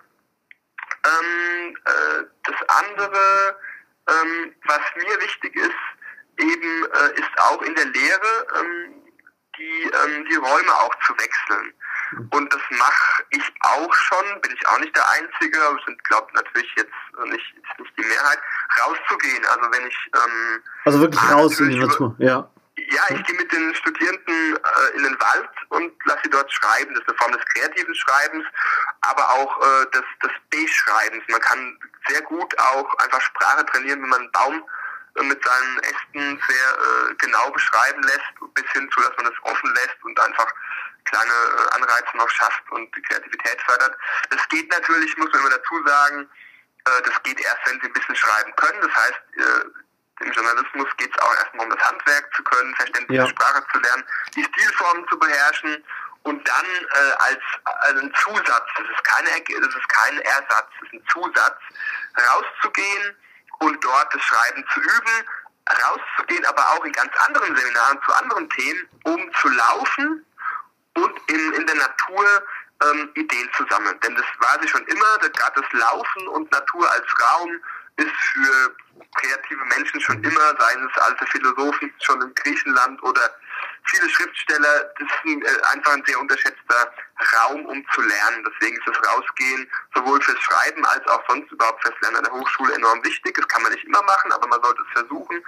[1.04, 3.58] Ähm, äh, das andere,
[4.08, 5.74] ähm, was mir wichtig ist,
[6.38, 9.02] eben äh, ist auch in der Lehre ähm,
[9.58, 11.74] die, ähm, die Räume auch zu wechseln.
[12.30, 16.28] Und das mache ich auch schon, bin ich auch nicht der Einzige, aber sind, glaube
[16.34, 16.92] natürlich jetzt
[17.24, 18.38] nicht, nicht die Mehrheit,
[18.80, 19.44] rauszugehen.
[19.46, 22.48] Also wenn ich ähm, Also wirklich raus in die Natur, ja.
[22.76, 26.94] Ja, ich gehe mit den Studierenden äh, in den Wald und lasse sie dort schreiben.
[26.94, 28.46] Das ist eine Form des kreativen Schreibens,
[29.02, 31.22] aber auch äh, des, des B-Schreibens.
[31.28, 34.64] Man kann sehr gut auch einfach Sprache trainieren, wenn man einen Baum
[35.20, 39.74] mit seinen Ästen sehr äh, genau beschreiben lässt, bis hin zu, dass man das offen
[39.74, 40.46] lässt und einfach
[41.04, 43.96] kleine äh, Anreize noch schafft und die Kreativität fördert.
[44.30, 46.28] Das geht natürlich, muss man immer dazu sagen,
[46.84, 48.80] äh, das geht erst, wenn sie ein bisschen schreiben können.
[48.80, 53.22] Das heißt, äh, im Journalismus geht es auch erstmal um das Handwerk zu können, verständliche
[53.22, 53.28] ja.
[53.28, 54.04] Sprache zu lernen,
[54.36, 55.84] die Stilformen zu beherrschen
[56.22, 60.88] und dann äh, als, als ein Zusatz, das ist, keine, das ist kein Ersatz, das
[60.88, 61.58] ist ein Zusatz,
[62.16, 63.16] rauszugehen
[63.62, 65.26] und dort das Schreiben zu üben,
[65.84, 70.26] rauszugehen, aber auch in ganz anderen Seminaren zu anderen Themen, um zu laufen
[70.94, 72.26] und in, in der Natur
[72.82, 73.98] ähm, Ideen zu sammeln.
[74.00, 77.60] Denn das war sie schon immer, gerade das Laufen und Natur als Raum
[77.96, 78.74] ist für
[79.16, 83.30] kreative Menschen schon immer, seien es alte Philosophen schon in Griechenland oder
[83.84, 86.92] viele Schriftsteller, das ist ein, äh, einfach ein sehr unterschätzter
[87.36, 88.44] Raum, um zu lernen.
[88.48, 92.32] Deswegen ist das Rausgehen sowohl fürs Schreiben als auch sonst überhaupt fürs Lernen an der
[92.32, 93.34] Hochschule enorm wichtig.
[93.34, 95.44] Das kann man nicht immer machen, aber man sollte es versuchen.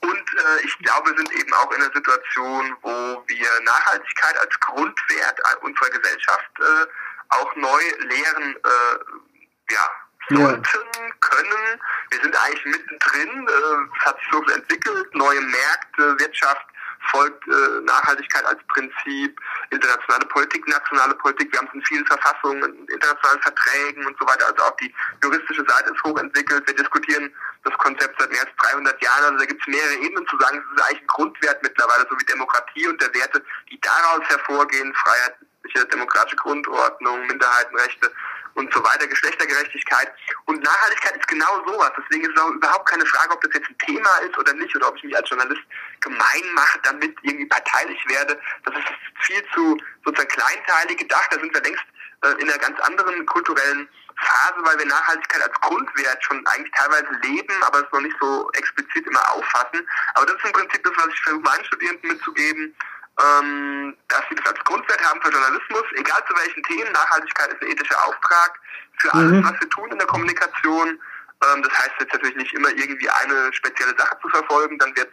[0.00, 4.60] Und äh, ich glaube, wir sind eben auch in einer Situation, wo wir Nachhaltigkeit als
[4.60, 6.86] Grundwert unserer Gesellschaft äh,
[7.30, 9.90] auch neu lehren, äh, ja,
[10.28, 10.84] sollten,
[11.20, 11.80] können.
[12.10, 13.48] Wir sind eigentlich mittendrin.
[13.48, 15.14] Äh, es hat sich so entwickelt.
[15.14, 16.66] Neue Märkte, Wirtschaft
[17.10, 19.38] folgt äh, Nachhaltigkeit als Prinzip,
[19.70, 21.52] internationale Politik, nationale Politik.
[21.52, 24.46] Wir haben es in vielen Verfassungen, internationalen Verträgen und so weiter.
[24.46, 26.66] Also auch die juristische Seite ist hochentwickelt.
[26.66, 27.32] Wir diskutieren
[27.64, 29.24] das Konzept seit mehr als 300 Jahren.
[29.24, 30.58] Also da gibt es mehrere Ebenen zu sagen.
[30.58, 34.94] Es ist eigentlich ein Grundwert mittlerweile, so wie Demokratie und der Werte, die daraus hervorgehen,
[34.94, 38.10] freiheitliche demokratische Grundordnung, Minderheitenrechte
[38.54, 40.12] und so weiter, Geschlechtergerechtigkeit.
[40.46, 41.92] Und Nachhaltigkeit ist genau sowas.
[41.98, 44.74] Deswegen ist es auch überhaupt keine Frage, ob das jetzt ein Thema ist oder nicht,
[44.76, 45.62] oder ob ich mich als Journalist
[46.00, 48.38] gemein mache, damit irgendwie parteilich werde.
[48.64, 48.84] Das ist
[49.20, 51.28] viel zu sozusagen kleinteilig gedacht.
[51.30, 51.84] Da sind wir längst
[52.22, 57.10] äh, in einer ganz anderen kulturellen Phase, weil wir Nachhaltigkeit als Grundwert schon eigentlich teilweise
[57.22, 59.86] leben, aber es noch nicht so explizit immer auffassen.
[60.14, 62.76] Aber das ist im Prinzip das, was ich versuche, meinen Studierenden mitzugeben
[63.22, 66.92] ähm, dass sie das als Grundwert haben für Journalismus, egal zu welchen Themen.
[66.92, 68.58] Nachhaltigkeit ist ein ethischer Auftrag
[68.98, 69.44] für alles, mhm.
[69.44, 70.88] was wir tun in der Kommunikation.
[70.88, 75.12] Ähm, das heißt jetzt natürlich nicht immer irgendwie eine spezielle Sache zu verfolgen, dann wird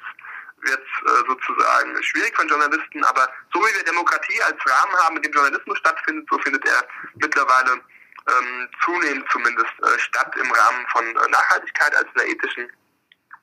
[0.63, 5.23] es äh, sozusagen schwierig von Journalisten, aber so wie wir Demokratie als Rahmen haben, in
[5.23, 7.81] dem Journalismus stattfindet, so findet er mittlerweile
[8.29, 12.69] ähm, zunehmend zumindest äh, statt im Rahmen von äh, Nachhaltigkeit als einer ethischen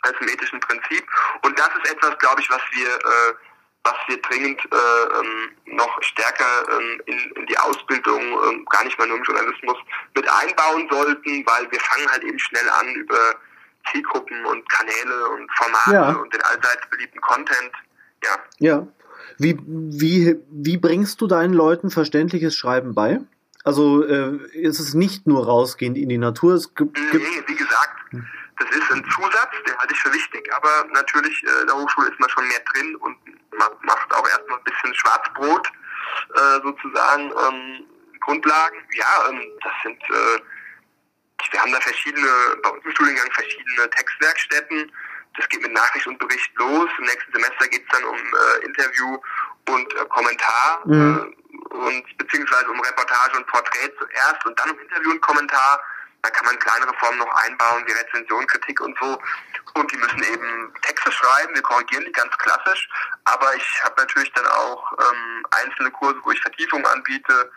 [0.03, 1.05] als einem ethischen Prinzip.
[1.43, 3.35] Und das ist etwas, glaube ich, was wir äh,
[3.89, 8.99] was wir dringend äh, ähm, noch stärker ähm, in, in, die Ausbildung, ähm, gar nicht
[8.99, 9.77] mal nur im Journalismus,
[10.15, 13.35] mit einbauen sollten, weil wir fangen halt eben schnell an über
[13.91, 16.11] Zielgruppen und Kanäle und Formate ja.
[16.13, 17.73] und den allseits beliebten Content.
[18.23, 18.39] Ja.
[18.59, 18.87] Ja.
[19.39, 23.21] Wie, wie, wie bringst du deinen Leuten verständliches Schreiben bei?
[23.65, 26.55] Also äh, ist es nicht nur rausgehend in die Natur?
[26.55, 27.91] Es gibt, nee, wie gesagt,
[28.59, 32.09] das ist ein Zusatz, den halte ich für wichtig, aber natürlich äh, in der Hochschule
[32.09, 33.17] ist man schon mehr drin und
[33.57, 35.69] man macht auch erstmal ein bisschen Schwarzbrot
[36.35, 37.87] äh, sozusagen ähm,
[38.21, 38.77] Grundlagen.
[38.93, 40.41] Ja, ähm, das sind äh,
[41.51, 42.29] wir haben da verschiedene,
[42.63, 44.93] bei uns im Studiengang verschiedene Textwerkstätten.
[45.37, 46.89] Das geht mit Nachricht und Bericht los.
[46.99, 49.19] Im nächsten Semester geht es dann um äh, Interview
[49.69, 51.35] und äh, Kommentar mhm.
[51.73, 55.81] äh, und beziehungsweise um Reportage und Porträt zuerst und dann um Interview und Kommentar.
[56.23, 59.19] Da kann man kleinere Formen noch einbauen, wie Rezension, Kritik und so.
[59.75, 62.89] Und die müssen eben Texte schreiben, wir korrigieren die ganz klassisch.
[63.25, 67.51] Aber ich habe natürlich dann auch ähm, einzelne Kurse, wo ich Vertiefungen anbiete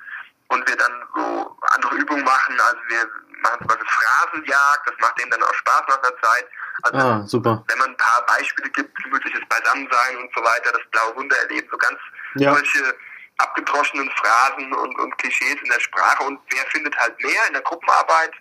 [0.50, 2.60] und wir dann so andere Übungen machen.
[2.60, 3.10] Also wir
[3.41, 6.47] machen zum Beispiel Phrasenjagd, das macht denen dann auch Spaß nach einer Zeit.
[6.84, 7.63] Also ah, super.
[7.67, 11.67] wenn man ein paar Beispiele gibt, gemütliches Beisammensein und so weiter, das blaue Wunder erleben,
[11.71, 11.97] so ganz
[12.36, 12.54] ja.
[12.54, 12.95] solche
[13.38, 17.63] abgedroschenen Phrasen und, und Klischees in der Sprache und wer findet halt mehr in der
[17.63, 18.34] Gruppenarbeit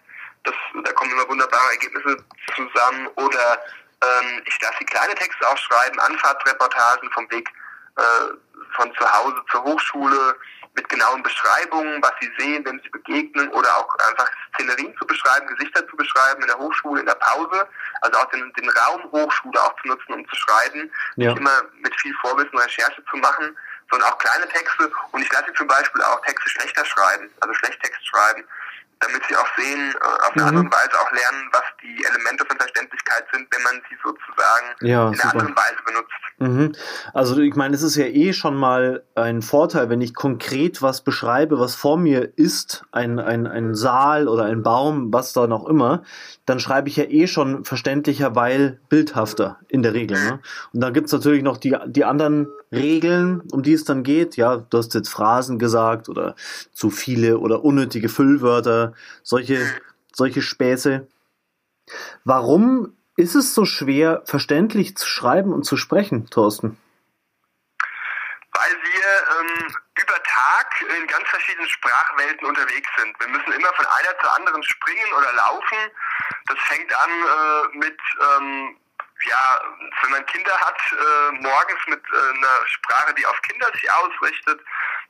[0.45, 2.25] das, da kommen immer wunderbare Ergebnisse
[2.57, 3.07] zusammen.
[3.17, 3.63] Oder
[4.03, 7.49] ähm, ich lasse die kleine Texte auch schreiben, Anfahrtsreportagen vom Weg
[7.97, 8.03] äh,
[8.75, 10.37] von zu Hause zur Hochschule
[10.75, 15.47] mit genauen Beschreibungen, was sie sehen, wenn sie begegnen oder auch einfach Szenerien zu beschreiben,
[15.49, 17.67] Gesichter zu beschreiben in der Hochschule, in der Pause,
[18.03, 21.29] also auch den, den Raum Hochschule auch zu nutzen, um zu schreiben, ja.
[21.29, 23.57] nicht immer mit viel Vorwissen Recherche zu machen,
[23.91, 28.07] sondern auch kleine Texte und ich lasse zum Beispiel auch Texte schlechter schreiben, also Schlechttext
[28.07, 28.45] schreiben,
[29.01, 30.49] damit sie auch sehen, äh, auf eine mhm.
[30.49, 35.09] andere Weise auch lernen, was die Elemente von Verständlichkeit sind, wenn man sie sozusagen ja,
[35.09, 36.11] in einer anderen Weise benutzt.
[36.39, 36.73] Mhm.
[37.15, 41.03] Also ich meine, es ist ja eh schon mal ein Vorteil, wenn ich konkret was
[41.03, 45.67] beschreibe, was vor mir ist, ein, ein, ein Saal oder ein Baum, was da noch
[45.67, 46.03] immer,
[46.47, 50.19] dann schreibe ich ja eh schon verständlicher, weil bildhafter in der Regel.
[50.23, 50.41] Ne?
[50.73, 54.37] Und dann gibt's natürlich noch die, die anderen Regeln, um die es dann geht.
[54.37, 56.35] Ja, du hast jetzt Phrasen gesagt oder
[56.73, 59.59] zu viele oder unnötige Füllwörter, solche,
[60.13, 61.07] solche Späße.
[62.25, 66.79] Warum ist es so schwer, verständlich zu schreiben und zu sprechen, Thorsten?
[68.53, 69.09] Weil wir
[69.41, 73.19] ähm, über Tag in ganz verschiedenen Sprachwelten unterwegs sind.
[73.19, 75.79] Wir müssen immer von einer zur anderen springen oder laufen.
[76.47, 78.77] Das fängt an äh, mit ähm,
[79.27, 79.61] ja,
[80.03, 84.61] wenn man Kinder hat, äh, morgens mit äh, einer Sprache, die auf Kinder sich ausrichtet,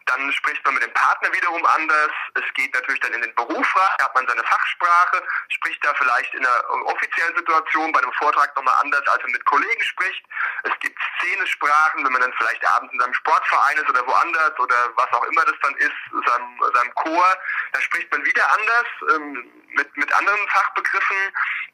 [0.07, 2.11] dann spricht man mit dem Partner wiederum anders.
[2.35, 5.95] Es geht natürlich dann in den Beruf rein, da hat man seine Fachsprache, spricht da
[5.95, 10.25] vielleicht in einer offiziellen Situation bei einem Vortrag nochmal anders, als man mit Kollegen spricht.
[10.65, 14.91] Es gibt Szenesprachen, wenn man dann vielleicht abends in seinem Sportverein ist oder woanders oder
[14.97, 17.37] was auch immer das dann ist, seinem, seinem Chor,
[17.73, 21.17] da spricht man wieder anders, ähm, mit, mit anderen Fachbegriffen.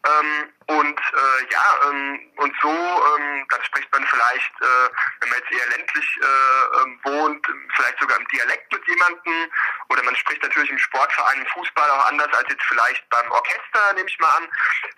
[0.07, 4.89] Ähm, und äh, ja, ähm, und so, ähm, dann spricht man vielleicht, äh,
[5.21, 9.51] wenn man jetzt eher ländlich äh, ähm, wohnt, vielleicht sogar im Dialekt mit jemandem.
[9.89, 13.93] Oder man spricht natürlich im Sportverein, im Fußball auch anders als jetzt vielleicht beim Orchester,
[13.95, 14.49] nehme ich mal an.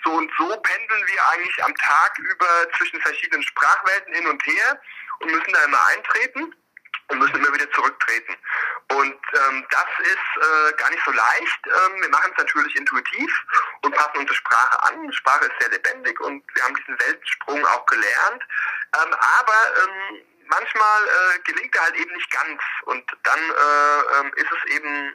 [0.05, 4.81] So und so pendeln wir eigentlich am Tag über zwischen verschiedenen Sprachwelten hin und her
[5.21, 6.55] und müssen da immer eintreten
[7.09, 8.37] und müssen immer wieder zurücktreten.
[8.91, 11.61] Und ähm, das ist äh, gar nicht so leicht.
[11.67, 13.33] Ähm, wir machen es natürlich intuitiv
[13.83, 15.13] und passen unsere Sprache an.
[15.13, 18.43] Sprache ist sehr lebendig und wir haben diesen Weltensprung auch gelernt.
[18.95, 22.63] Ähm, aber ähm, manchmal äh, gelingt er halt eben nicht ganz.
[22.85, 25.15] Und dann äh, ähm, ist es eben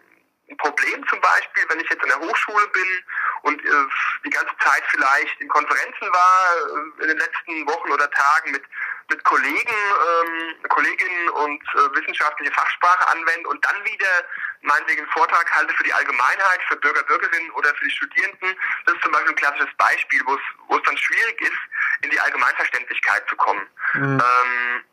[0.50, 3.04] ein Problem zum Beispiel, wenn ich jetzt in der Hochschule bin
[3.44, 3.86] und äh,
[4.26, 8.64] die ganze Zeit vielleicht in Konferenzen war, äh, in den letzten Wochen oder Tagen mit
[9.10, 14.26] mit Kollegen, ähm, Kolleginnen und äh, wissenschaftliche Fachsprache anwende und dann wieder
[14.62, 18.56] meinetwegen einen Vortrag halte für die Allgemeinheit, für Bürger, Bürgerinnen oder für die Studierenden.
[18.86, 20.36] Das ist zum Beispiel ein klassisches Beispiel, wo
[20.76, 21.60] es, dann schwierig ist,
[22.02, 23.68] in die Allgemeinverständlichkeit zu kommen.
[23.94, 24.22] Mhm.
[24.22, 24.84] Ähm,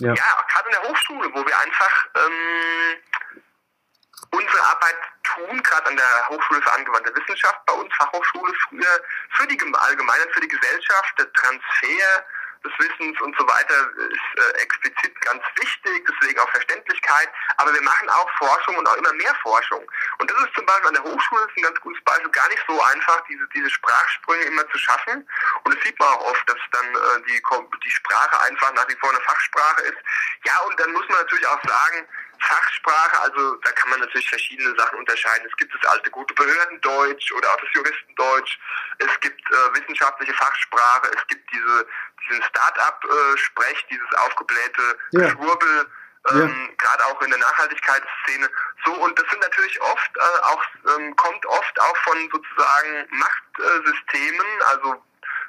[0.00, 2.96] ja, ja gerade in der Hochschule, wo wir einfach ähm,
[4.30, 9.46] unsere Arbeit tun, gerade an der Hochschule für angewandte Wissenschaft bei uns, Fachhochschule früher, für
[9.46, 12.24] die Allgemeinheit, für die Gesellschaft, der Transfer
[12.64, 13.74] des Wissens und so weiter
[14.10, 17.28] ist äh, explizit ganz wichtig, deswegen auch Verständlichkeit.
[17.56, 19.84] Aber wir machen auch Forschung und auch immer mehr Forschung.
[20.18, 22.64] Und das ist zum Beispiel an der Hochschule ist ein ganz gutes Beispiel, gar nicht
[22.66, 25.28] so einfach, diese, diese Sprachsprünge immer zu schaffen.
[25.64, 27.42] Und das sieht man auch oft, dass dann äh, die,
[27.84, 29.98] die Sprache einfach nach wie vor eine Fachsprache ist.
[30.44, 32.06] Ja, und dann muss man natürlich auch sagen,
[32.40, 35.46] Fachsprache, also da kann man natürlich verschiedene Sachen unterscheiden.
[35.48, 38.58] Es gibt das alte gute Behördendeutsch oder auch das Juristendeutsch.
[38.98, 41.10] Es gibt äh, wissenschaftliche Fachsprache.
[41.14, 41.86] Es gibt diese
[42.28, 45.30] diesen Start-up-Sprech, dieses aufgeblähte ja.
[45.30, 45.86] Schwurbel.
[46.32, 46.74] Ähm, ja.
[46.76, 48.50] gerade auch in der Nachhaltigkeitsszene.
[48.84, 50.62] So, und das sind natürlich oft äh, auch,
[50.96, 55.02] ähm, kommt oft auch von sozusagen Machtsystemen, also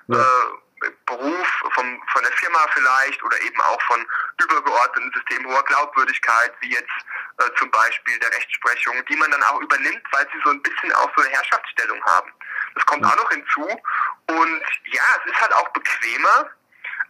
[0.08, 0.20] ja.
[0.20, 0.69] äh,
[1.06, 4.06] Beruf vom, von der Firma vielleicht oder eben auch von
[4.42, 6.92] übergeordneten Systemen hoher Glaubwürdigkeit, wie jetzt
[7.40, 10.92] äh, zum Beispiel der Rechtsprechung, die man dann auch übernimmt, weil sie so ein bisschen
[10.94, 12.32] auch so eine Herrschaftsstellung haben.
[12.76, 13.68] Das kommt auch noch hinzu.
[14.28, 16.50] Und ja, es ist halt auch bequemer,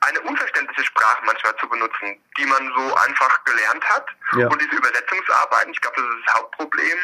[0.01, 4.07] eine unverständliche Sprache manchmal zu benutzen, die man so einfach gelernt hat.
[4.33, 4.47] Ja.
[4.47, 6.99] Und diese Übersetzungsarbeiten, ich glaube, das ist das Hauptproblem,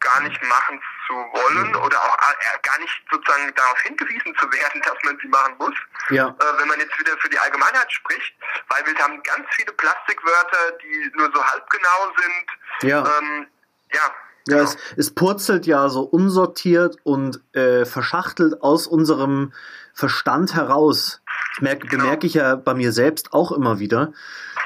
[0.00, 1.76] gar nicht machen zu wollen mhm.
[1.76, 5.74] oder auch äh, gar nicht sozusagen darauf hingewiesen zu werden, dass man sie machen muss.
[6.10, 6.28] Ja.
[6.28, 8.34] Äh, wenn man jetzt wieder für die Allgemeinheit spricht,
[8.68, 12.90] weil wir haben ganz viele Plastikwörter, die nur so halbgenau sind.
[12.90, 13.18] Ja.
[13.18, 13.46] Ähm,
[13.92, 14.10] ja.
[14.48, 14.70] Ja, genau.
[14.70, 19.52] es, es purzelt ja so unsortiert und äh, verschachtelt aus unserem
[19.92, 21.20] Verstand heraus.
[21.60, 22.04] Merke, genau.
[22.04, 24.12] bemerke ich ja bei mir selbst auch immer wieder.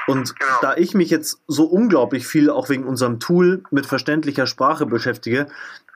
[0.07, 0.51] Und genau.
[0.61, 5.47] da ich mich jetzt so unglaublich viel auch wegen unserem Tool mit verständlicher Sprache beschäftige,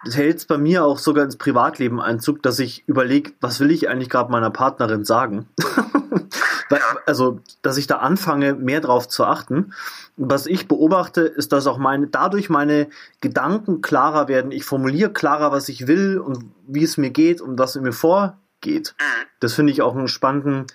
[0.04, 3.90] hält es bei mir auch sogar ins Privatleben Einzug, dass ich überlege, was will ich
[3.90, 5.48] eigentlich gerade meiner Partnerin sagen?
[7.06, 9.74] also, dass ich da anfange, mehr drauf zu achten.
[10.18, 12.88] Was ich beobachte, ist, dass auch meine, dadurch meine
[13.22, 14.52] Gedanken klarer werden.
[14.52, 18.36] Ich formuliere klarer, was ich will und wie es mir geht und was mir vorgeht.
[18.66, 19.26] Mhm.
[19.40, 20.68] Das finde ich auch einen spannenden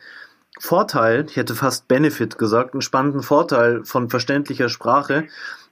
[0.58, 5.26] Vorteil, ich hätte fast Benefit gesagt, einen spannenden Vorteil von verständlicher Sprache.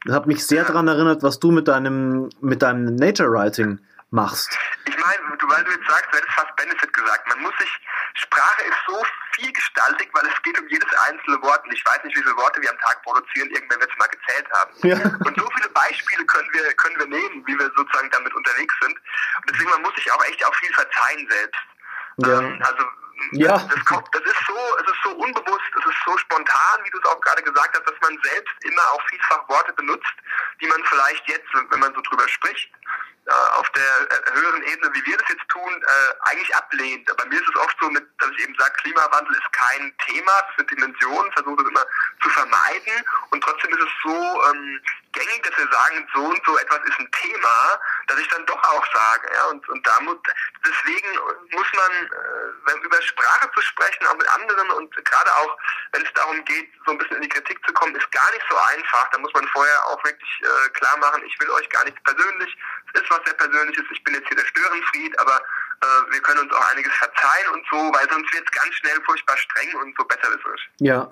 [0.05, 4.57] Das hat mich sehr daran erinnert, was du mit deinem, mit deinem Nature Writing machst.
[4.87, 7.29] Ich meine, du, weil du jetzt sagst, du hättest fast Benefit gesagt.
[7.29, 7.69] Man muss sich,
[8.15, 8.97] Sprache ist so
[9.33, 11.65] vielgestaltig, weil es geht um jedes einzelne Wort.
[11.67, 13.51] Und ich weiß nicht, wie viele Worte wir am Tag produzieren.
[13.51, 14.73] Irgendwann wird es mal gezählt haben.
[14.83, 14.97] Ja.
[15.27, 18.97] Und so viele Beispiele können wir, können wir nehmen, wie wir sozusagen damit unterwegs sind.
[19.69, 21.61] man muss sich auch echt auch viel verzeihen selbst.
[22.19, 22.39] Ja.
[22.41, 22.85] Ähm, also
[23.33, 23.59] Ja.
[23.59, 26.99] das, kommt, das ist so, es ist so unbewusst, es ist so spontan, wie du
[26.99, 30.15] es auch gerade gesagt hast, dass man selbst immer auch vielfach Worte benutzt,
[30.61, 32.71] die man vielleicht jetzt, wenn man so drüber spricht,
[33.27, 37.05] äh, auf der äh, höheren Ebene, wie wir das jetzt tun, äh, eigentlich ablehnt.
[37.17, 40.33] Bei mir ist es oft so, mit, dass ich eben sage, Klimawandel ist kein Thema,
[40.49, 41.85] es sind Dimensionen, versuche das immer
[42.23, 44.81] zu vermeiden und trotzdem ist es so ähm,
[45.13, 48.63] gängig, dass wir sagen, so und so etwas ist ein Thema, dass ich dann doch
[48.63, 49.29] auch sage.
[49.35, 50.17] Ja, und, und da muss,
[50.65, 51.19] deswegen
[51.51, 55.57] muss man, äh, über Sprache zu sprechen, auch mit anderen und gerade auch,
[55.93, 58.45] wenn es darum geht, so ein bisschen in die Kritik zu kommen, ist gar nicht
[58.49, 59.09] so einfach.
[59.11, 62.57] Da muss man vorher auch wirklich äh, klar machen, ich will euch gar nichts persönlich,
[62.95, 66.41] es ist was sehr Persönliches, ich bin jetzt hier der Störenfried, aber äh, wir können
[66.41, 69.97] uns auch einiges verzeihen und so, weil sonst wird es ganz schnell furchtbar streng und
[69.97, 70.71] so besserwisserisch.
[70.79, 71.11] Ja.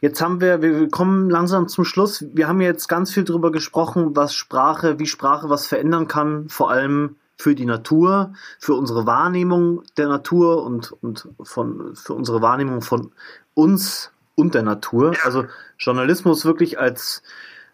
[0.00, 2.24] Jetzt haben wir, wir kommen langsam zum Schluss.
[2.32, 6.70] Wir haben jetzt ganz viel darüber gesprochen, was Sprache, wie Sprache was verändern kann, vor
[6.70, 12.82] allem für die Natur, für unsere Wahrnehmung der Natur und, und von, für unsere Wahrnehmung
[12.82, 13.12] von
[13.54, 15.14] uns und der Natur.
[15.24, 15.44] Also
[15.78, 17.22] Journalismus wirklich als,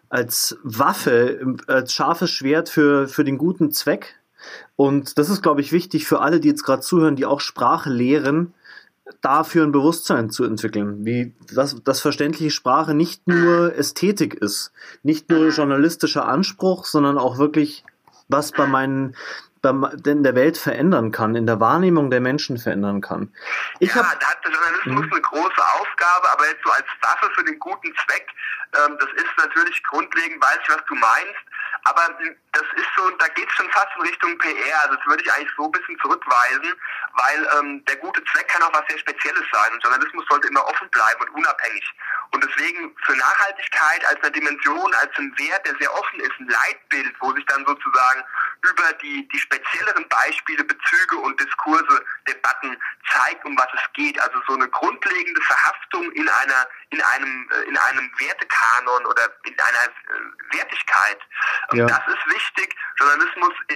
[0.09, 4.15] als Waffe, als scharfes Schwert für, für den guten Zweck.
[4.75, 7.89] Und das ist, glaube ich, wichtig für alle, die jetzt gerade zuhören, die auch Sprache
[7.89, 8.53] lehren,
[9.21, 14.71] dafür ein Bewusstsein zu entwickeln, wie dass, dass verständliche Sprache nicht nur Ästhetik ist,
[15.03, 17.83] nicht nur journalistischer Anspruch, sondern auch wirklich
[18.27, 19.15] was bei meinen
[19.61, 19.71] bei,
[20.05, 23.33] in der Welt verändern kann, in der Wahrnehmung der Menschen verändern kann.
[23.79, 25.11] Ich ja, hab, da hat der Journalismus Mhm.
[25.11, 28.27] eine große Aufgabe, aber jetzt so als Waffe für den guten Zweck,
[28.77, 31.45] ähm, das ist natürlich grundlegend, weiß ich, was du meinst,
[31.83, 35.05] aber ähm, das ist so, da geht es schon fast in Richtung PR, also das
[35.05, 36.73] würde ich eigentlich so ein bisschen zurückweisen,
[37.13, 40.65] weil ähm, der gute Zweck kann auch was sehr Spezielles sein und Journalismus sollte immer
[40.65, 41.83] offen bleiben und unabhängig.
[42.31, 46.47] Und deswegen für Nachhaltigkeit als eine Dimension, als ein Wert, der sehr offen ist, ein
[46.47, 48.23] Leitbild, wo sich dann sozusagen
[48.63, 52.77] über die, die spezielleren Beispiele, Bezüge und Diskurse, Debatten
[53.11, 54.19] zeigt, um was es geht.
[54.19, 59.55] Also so eine grundlegende Verhaftung in einer, in einem, äh, in einem Wertekanon oder in
[59.59, 61.19] einer äh, Wertigkeit.
[61.73, 61.85] Ja.
[61.85, 62.44] Das ist wichtig.
[62.97, 63.75] Journalismus äh,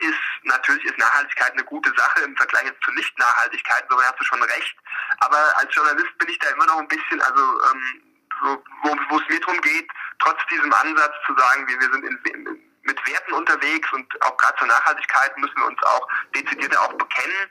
[0.00, 4.24] ist, natürlich ist Nachhaltigkeit eine gute Sache im Vergleich jetzt zu Nicht-Nachhaltigkeit, so hast du
[4.24, 4.76] schon recht.
[5.18, 8.02] Aber als Journalist bin ich da immer noch ein bisschen, also, ähm,
[8.42, 9.88] so, wo, es mir darum geht,
[10.20, 14.36] trotz diesem Ansatz zu sagen, wir, wir sind in, in, mit Werten unterwegs und auch
[14.36, 17.50] gerade zur Nachhaltigkeit müssen wir uns auch dezidierter auch bekennen.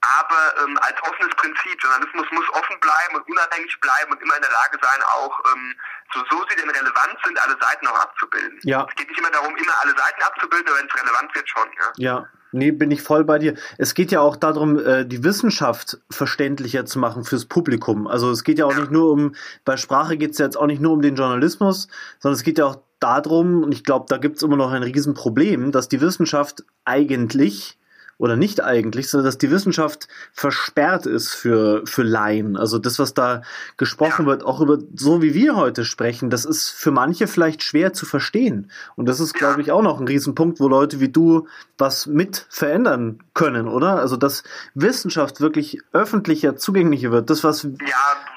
[0.00, 4.42] Aber ähm, als offenes Prinzip, Journalismus muss offen bleiben und unabhängig bleiben und immer in
[4.42, 5.74] der Lage sein, auch ähm,
[6.14, 8.58] so, so sie denn relevant sind, alle Seiten auch abzubilden.
[8.62, 8.86] Ja.
[8.88, 11.68] Es geht nicht immer darum, immer alle Seiten abzubilden, aber wenn es relevant wird, schon.
[11.96, 12.18] Ja.
[12.18, 13.54] ja, nee, bin ich voll bei dir.
[13.78, 18.06] Es geht ja auch darum, äh, die Wissenschaft verständlicher zu machen fürs Publikum.
[18.06, 18.80] Also es geht ja auch Ja.
[18.80, 21.88] nicht nur um, bei Sprache geht es ja jetzt auch nicht nur um den Journalismus,
[22.20, 24.82] sondern es geht ja auch darum, und ich glaube, da gibt es immer noch ein
[24.82, 27.76] Riesenproblem, dass die Wissenschaft eigentlich
[28.18, 32.56] oder nicht eigentlich, sondern dass die Wissenschaft versperrt ist für, für Laien.
[32.56, 33.42] Also das, was da
[33.76, 34.32] gesprochen Ja.
[34.32, 38.06] wird, auch über so wie wir heute sprechen, das ist für manche vielleicht schwer zu
[38.06, 38.70] verstehen.
[38.94, 41.46] Und das ist, glaube ich, auch noch ein Riesenpunkt, wo Leute wie du
[41.78, 43.98] was mit verändern können, oder?
[43.98, 44.42] Also dass
[44.74, 47.28] Wissenschaft wirklich öffentlicher, zugänglicher wird.
[47.28, 47.70] Das, was Ja,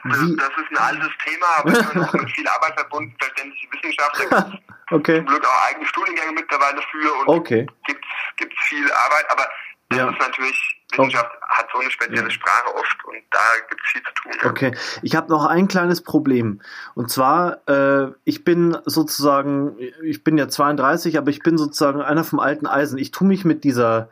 [0.09, 3.15] das, Wie- das ist ein altes Thema, aber es ist auch mit viel Arbeit verbunden,
[3.19, 4.59] verständliche Wissenschaft.
[4.91, 5.17] Okay.
[5.17, 7.67] zum Glück auch eigene Studiengänge mittlerweile für und Okay.
[7.85, 8.03] gibt
[8.41, 9.43] es viel Arbeit, aber
[9.89, 10.09] das Ja.
[10.09, 14.13] ist natürlich, Wissenschaft hat so eine spezielle Sprache oft und da gibt es viel zu
[14.13, 14.31] tun.
[14.43, 14.49] Ja.
[14.49, 16.61] Okay, ich habe noch ein kleines Problem.
[16.95, 22.23] Und zwar, äh, ich bin sozusagen, ich bin ja 32, aber ich bin sozusagen einer
[22.23, 22.97] vom alten Eisen.
[22.97, 24.09] Ich tue mich mit dieser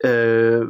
[0.00, 0.60] äh,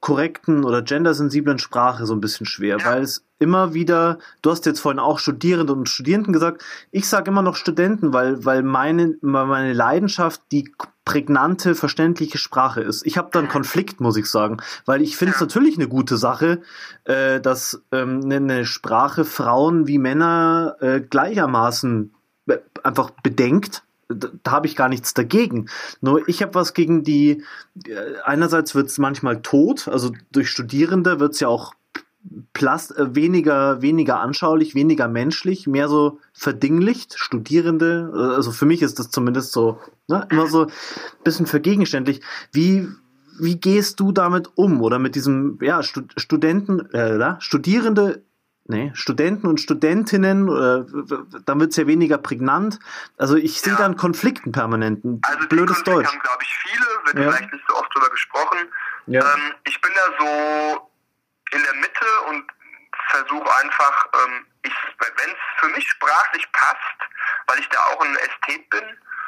[0.00, 2.86] genderkorrekten oder gendersensiblen Sprache so ein bisschen schwer, Ja.
[2.86, 7.30] weil es immer wieder, du hast jetzt vorhin auch Studierende und Studierenden gesagt, ich sage
[7.30, 10.72] immer noch Studenten, weil, weil meine, meine Leidenschaft die
[11.04, 13.06] prägnante, verständliche Sprache ist.
[13.06, 15.46] Ich habe da einen Konflikt, muss ich sagen, weil ich finde es Ja.
[15.46, 16.60] natürlich eine gute Sache,
[17.04, 22.12] äh, dass ähm, eine Sprache Frauen wie Männer äh, gleichermaßen
[22.44, 23.84] be einfach bedenkt.
[24.08, 25.68] Da, da habe ich gar nichts dagegen.
[26.00, 27.42] Nur ich habe was gegen die,
[27.86, 31.74] äh, einerseits wird es manchmal tot, also durch Studierende wird es ja auch
[32.52, 37.14] Plast, äh, weniger, weniger anschaulich, weniger menschlich, mehr so verdinglicht.
[37.16, 39.78] Studierende, äh, also für mich ist das zumindest so,
[40.08, 40.72] ne, immer so ein
[41.24, 42.20] bisschen vergegenständlich.
[42.52, 42.88] Wie,
[43.38, 44.82] wie gehst du damit um?
[44.82, 48.22] Oder mit diesem, ja, Stud Studenten, äh, Studierende,
[48.68, 52.78] nee, Studenten und Studentinnen, äh, dann wird es ja weniger prägnant.
[53.16, 53.78] Also ich sehe Ja.
[53.80, 55.20] da einen Konflikt, einen permanenten.
[55.24, 56.06] Also Blödes Konflikt Deutsch.
[56.08, 57.32] haben, glaube ich, viele, wird Ja.
[57.32, 58.58] vielleicht nicht so oft drüber gesprochen.
[59.06, 59.20] Ja.
[59.34, 60.90] Ähm, ich bin da so
[61.56, 62.44] in der Mitte und
[63.10, 67.00] versuche einfach, ähm, wenn es für mich sprachlich passt,
[67.46, 68.82] weil ich da auch ein Ästhet bin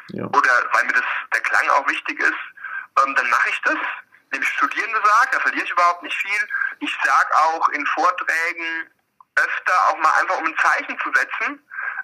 [0.09, 0.25] Ja.
[0.25, 2.33] oder weil mir das der Klang auch wichtig ist
[3.05, 3.77] ähm, dann mache ich das.
[4.35, 6.47] Dem Studierende sagt, da verliere ich überhaupt nicht viel.
[6.79, 8.89] Ich sage auch in Vorträgen
[9.43, 11.59] öfter auch mal einfach um ein Zeichen zu setzen,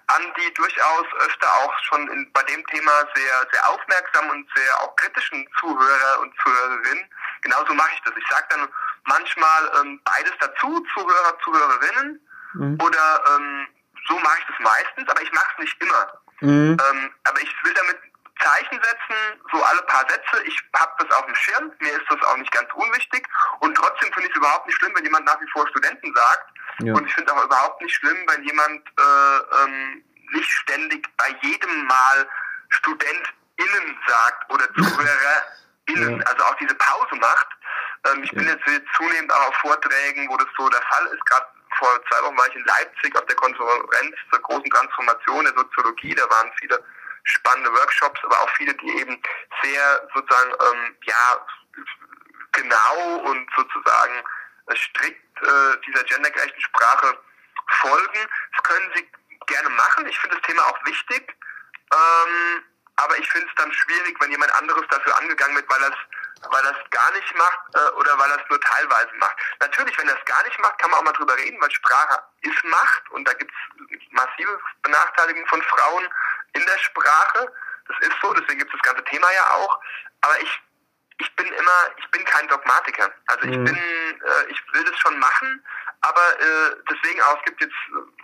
[0.08, 4.80] an die durchaus öfter auch schon in, bei dem Thema sehr, sehr aufmerksam und sehr
[4.80, 7.10] auch kritischen Zuhörer und Zuhörerinnen.
[7.42, 8.14] Genauso mache ich das.
[8.16, 8.68] Ich sage dann
[9.04, 12.20] manchmal ähm, beides dazu, Zuhörer, Zuhörerinnen,
[12.54, 12.78] mhm.
[12.80, 13.68] oder ähm,
[14.08, 16.20] so mache ich das meistens, aber ich mache es nicht immer.
[16.40, 16.76] Mhm.
[16.90, 17.98] Ähm, aber ich will damit
[18.40, 20.42] Zeichen setzen, so alle paar Sätze.
[20.44, 23.26] Ich habe das auf dem Schirm, mir ist das auch nicht ganz unwichtig.
[23.60, 26.52] Und trotzdem finde ich es überhaupt nicht schlimm, wenn jemand nach wie vor Studenten sagt.
[26.80, 26.94] Ja.
[26.94, 31.86] Und ich finde auch überhaupt nicht schlimm, wenn jemand äh, ähm, nicht ständig bei jedem
[31.86, 32.28] Mal
[32.68, 36.26] StudentInnen sagt oder ZuhörerInnen, ja.
[36.26, 37.48] also auch diese Pause macht.
[38.06, 38.38] Ähm, ich ja.
[38.38, 38.64] bin jetzt
[38.96, 41.24] zunehmend auch auf Vorträgen, wo das so der Fall ist.
[41.26, 41.46] Gerade
[41.78, 46.14] vor zwei Wochen war ich in Leipzig auf der Konferenz zur großen Transformation der Soziologie.
[46.14, 46.82] Da waren viele
[47.24, 49.20] spannende Workshops, aber auch viele, die eben
[49.62, 51.46] sehr sozusagen ähm, ja
[52.52, 54.24] genau und sozusagen
[54.76, 57.18] strikt äh, dieser gendergerechten Sprache
[57.80, 58.28] folgen.
[58.54, 59.10] Das können sie
[59.46, 60.06] gerne machen.
[60.06, 61.34] Ich finde das Thema auch wichtig.
[61.92, 62.62] Ähm,
[62.96, 65.96] aber ich finde es dann schwierig, wenn jemand anderes dafür angegangen wird, weil es
[66.50, 69.36] weil das gar nicht macht äh, oder weil es nur teilweise macht.
[69.60, 72.64] Natürlich, wenn es gar nicht macht, kann man auch mal drüber reden, weil Sprache ist
[72.64, 73.52] Macht und da gibt
[73.90, 76.08] es massive Benachteiligungen von Frauen
[76.52, 77.52] in der Sprache.
[77.88, 79.80] Das ist so, deswegen gibt es das ganze Thema ja auch.
[80.20, 80.62] Aber ich
[81.20, 83.10] ich bin immer, ich bin kein Dogmatiker.
[83.26, 83.64] Also ich mhm.
[83.64, 85.62] bin, äh, ich will das schon machen,
[86.00, 87.74] aber äh, deswegen auch, es gibt jetzt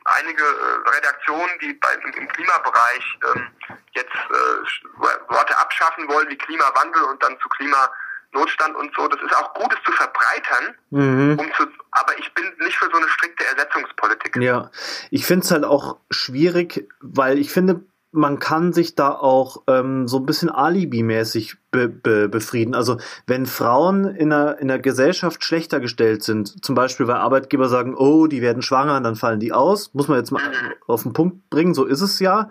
[0.05, 3.49] einige äh, Redaktionen, die bei, im Klimabereich ähm,
[3.92, 9.09] jetzt äh, Worte abschaffen wollen wie Klimawandel und dann zu Klimanotstand und so.
[9.09, 11.36] Das ist auch gut, es zu verbreitern, mhm.
[11.38, 14.36] um zu, aber ich bin nicht für so eine strikte Ersetzungspolitik.
[14.36, 14.70] Ja,
[15.11, 17.84] ich finde es halt auch schwierig, weil ich finde,
[18.14, 22.74] man kann sich da auch ähm, so ein bisschen alibimäßig be be befrieden.
[22.74, 27.68] Also wenn Frauen in der, in der Gesellschaft schlechter gestellt sind, zum Beispiel weil Arbeitgeber
[27.68, 30.42] sagen, oh, die werden schwanger, dann fallen die aus, muss man jetzt mal
[30.86, 32.50] auf den Punkt bringen, so ist es ja.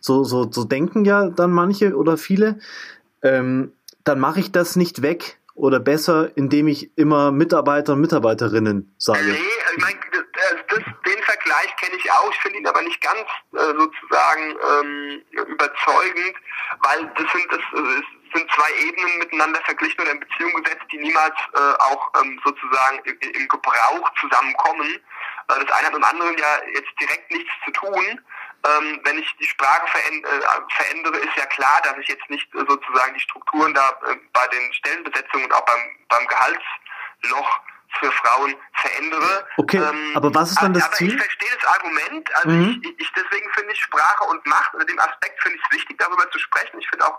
[0.00, 2.58] So, so, so denken ja dann manche oder viele.
[3.22, 8.94] Ähm, dann mache ich das nicht weg oder besser, indem ich immer Mitarbeiter und Mitarbeiterinnen
[8.98, 9.20] sage.
[9.24, 9.38] Nee,
[9.76, 9.98] ich meine,
[10.68, 11.96] das, den Vergleich kenne
[12.64, 16.34] ihn aber nicht ganz äh, sozusagen ähm, überzeugend,
[16.80, 18.02] weil das sind das äh,
[18.34, 22.98] sind zwei Ebenen miteinander verglichen oder in Beziehung gesetzt, die niemals äh, auch ähm, sozusagen
[23.04, 25.00] im, im Gebrauch zusammenkommen.
[25.48, 28.20] Äh, das eine hat mit dem anderen ja jetzt direkt nichts zu tun.
[28.66, 32.52] Ähm, wenn ich die Sprache verändere, äh, verändere, ist ja klar, dass ich jetzt nicht
[32.54, 37.60] äh, sozusagen die Strukturen da äh, bei den Stellenbesetzungen und auch beim, beim Gehaltsloch
[37.98, 39.46] für Frauen verändere.
[39.56, 41.14] Okay, ähm, aber was ist dann das aber Ziel?
[41.14, 42.36] Ich verstehe das Argument.
[42.36, 42.82] Also mhm.
[42.82, 45.98] ich, ich, deswegen finde ich Sprache und Macht, unter dem Aspekt finde ich es wichtig,
[45.98, 46.78] darüber zu sprechen.
[46.78, 47.18] Ich finde auch,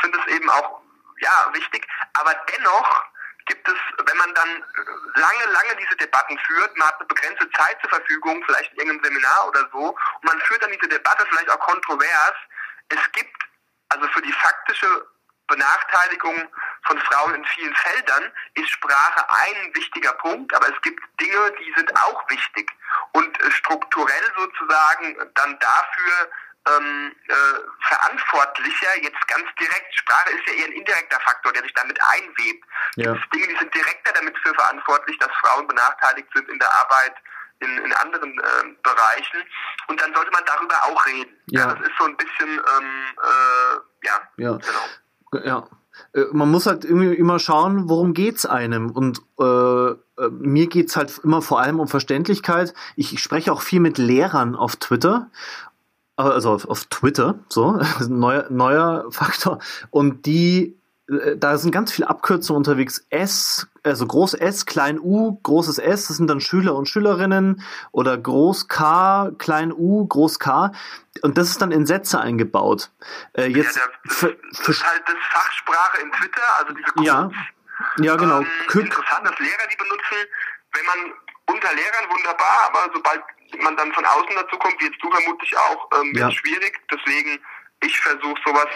[0.00, 0.80] finde es eben auch,
[1.20, 1.86] ja, wichtig.
[2.14, 3.04] Aber dennoch
[3.46, 3.74] gibt es,
[4.06, 4.64] wenn man dann
[5.14, 9.04] lange, lange diese Debatten führt, man hat eine begrenzte Zeit zur Verfügung, vielleicht in irgendeinem
[9.04, 12.34] Seminar oder so, und man führt dann diese Debatte vielleicht auch kontrovers.
[12.88, 13.36] Es gibt
[13.88, 15.06] also für die faktische
[15.48, 16.48] Benachteiligung
[16.84, 21.72] von Frauen in vielen Feldern ist Sprache ein wichtiger Punkt, aber es gibt Dinge, die
[21.76, 22.70] sind auch wichtig
[23.12, 26.30] und äh, strukturell sozusagen dann dafür
[26.68, 27.34] ähm, äh,
[27.88, 32.64] verantwortlicher, jetzt ganz direkt, Sprache ist ja eher ein indirekter Faktor, der sich damit einwebt.
[32.96, 33.14] Ja.
[33.14, 37.14] Es Dinge, die sind direkter damit für verantwortlich, dass Frauen benachteiligt sind in der Arbeit,
[37.60, 39.42] in, in anderen äh, Bereichen.
[39.88, 41.36] Und dann sollte man darüber auch reden.
[41.46, 41.60] Ja.
[41.60, 45.44] ja das ist so ein bisschen, ähm, äh, ja, ja, genau.
[45.44, 45.68] Ja.
[46.12, 48.90] Äh, man muss halt immer schauen, worum geht's einem.
[48.90, 49.96] Und äh, äh
[50.30, 52.74] mir geht's halt immer vor allem um Verständlichkeit.
[52.96, 55.30] Ich, ich spreche auch viel mit Lehrern auf Twitter
[56.16, 59.58] also auf, auf Twitter, so, neuer, neuer Faktor.
[59.90, 60.76] Und die
[61.36, 63.04] da sind ganz viele Abkürzungen unterwegs.
[63.10, 68.16] S, also groß S, klein U, großes S, das sind dann Schüler und Schülerinnen oder
[68.16, 70.72] groß K, klein U, groß K.
[71.22, 72.90] Und das ist dann in Sätze eingebaut.
[73.34, 77.06] Äh, jetzt ja, das, für, das ist halt das Fachsprache in Twitter, also diese Codes.
[77.06, 77.30] Ja,
[77.98, 78.40] ja genau.
[78.40, 80.16] Ähm, interessant, dass Lehrer die benutzen,
[80.72, 81.12] wenn man
[81.46, 83.22] unter Lehrern wunderbar, aber sobald
[83.62, 86.30] man dann von außen dazu kommt, wie jetzt du vermutlich auch, ähm, wird ja.
[86.30, 86.80] schwierig.
[86.90, 87.38] Deswegen,
[87.80, 88.68] ich versuche sowas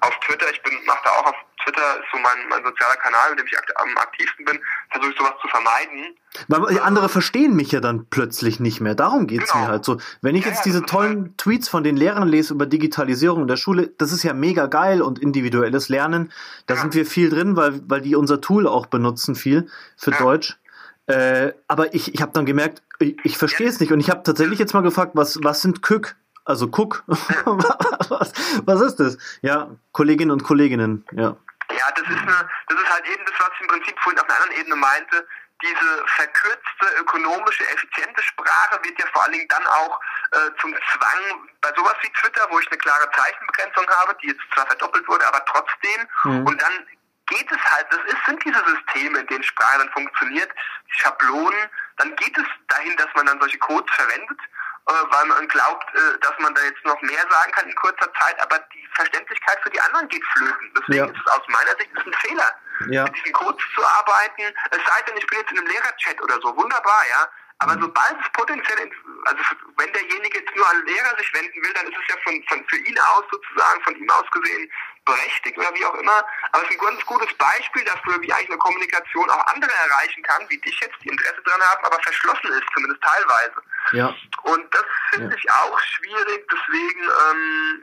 [0.00, 3.30] auf Twitter, ich bin mache da auch auf Twitter, ist so mein, mein sozialer Kanal,
[3.30, 4.58] mit dem ich am aktivsten bin,
[4.90, 6.16] versuche ich sowas zu vermeiden.
[6.48, 8.94] Weil andere verstehen mich ja dann plötzlich nicht mehr.
[8.94, 9.64] Darum geht's genau.
[9.64, 9.98] mir halt so.
[10.22, 13.48] Wenn ich ja, jetzt diese tollen halt Tweets von den Lehrern lese über Digitalisierung in
[13.48, 16.32] der Schule, das ist ja mega geil und individuelles Lernen.
[16.66, 16.80] Da ja.
[16.80, 20.18] sind wir viel drin, weil, weil die unser Tool auch benutzen viel für ja.
[20.18, 20.58] Deutsch.
[21.06, 23.92] Äh, aber ich, ich habe dann gemerkt, ich, ich verstehe es nicht.
[23.92, 26.16] Und ich habe tatsächlich jetzt mal gefragt, was, was sind Kük?
[26.46, 27.02] Also Cook.
[27.06, 28.32] was,
[28.64, 29.18] was ist das?
[29.42, 31.36] Ja, Kolleginnen und Kolleginnen, ja.
[31.70, 34.28] Ja, das ist eine, das ist halt eben das, was ich im Prinzip vorhin auf
[34.30, 35.26] einer anderen Ebene meinte.
[35.62, 40.00] Diese verkürzte, ökonomische, effiziente Sprache wird ja vor allen Dingen dann auch
[40.32, 44.42] äh, zum Zwang bei sowas wie Twitter, wo ich eine klare Zeichenbegrenzung habe, die jetzt
[44.54, 46.06] zwar verdoppelt wurde, aber trotzdem.
[46.24, 46.46] Mhm.
[46.46, 46.86] Und dann
[47.26, 50.50] geht es halt, das ist, sind diese Systeme, in denen Sprache dann funktioniert,
[50.92, 54.38] die Schablonen, dann geht es dahin, dass man dann solche Codes verwendet,
[54.86, 58.40] weil man glaubt, äh, dass man da jetzt noch mehr sagen kann in kurzer Zeit,
[58.40, 60.72] aber die Verständlichkeit für die anderen geht flöten.
[60.78, 61.06] Deswegen ja.
[61.06, 62.54] ist es aus meiner Sicht ein Fehler,
[62.90, 63.04] ja.
[63.04, 64.54] mit diesen Codes zu arbeiten.
[64.70, 67.28] Es sei denn, ich bin jetzt in einem Lehrerchat oder so, wunderbar, ja.
[67.58, 67.82] Aber mhm.
[67.82, 68.90] sobald es potenziell,
[69.24, 69.42] also
[69.78, 72.64] wenn derjenige jetzt nur an Lehrer sich wenden will, dann ist es ja von, von
[72.68, 74.70] für ihn aus sozusagen, von ihm aus gesehen,
[75.06, 76.24] berechtigt oder wie auch immer.
[76.52, 80.22] Aber es ist ein ganz gutes Beispiel dafür, wie eigentlich eine Kommunikation auch andere erreichen
[80.22, 83.62] kann, wie dich jetzt, die Interesse dran haben, aber verschlossen ist, zumindest teilweise.
[83.92, 84.14] Ja.
[84.42, 85.38] Und das finde ja.
[85.38, 87.82] ich auch schwierig, deswegen, ähm,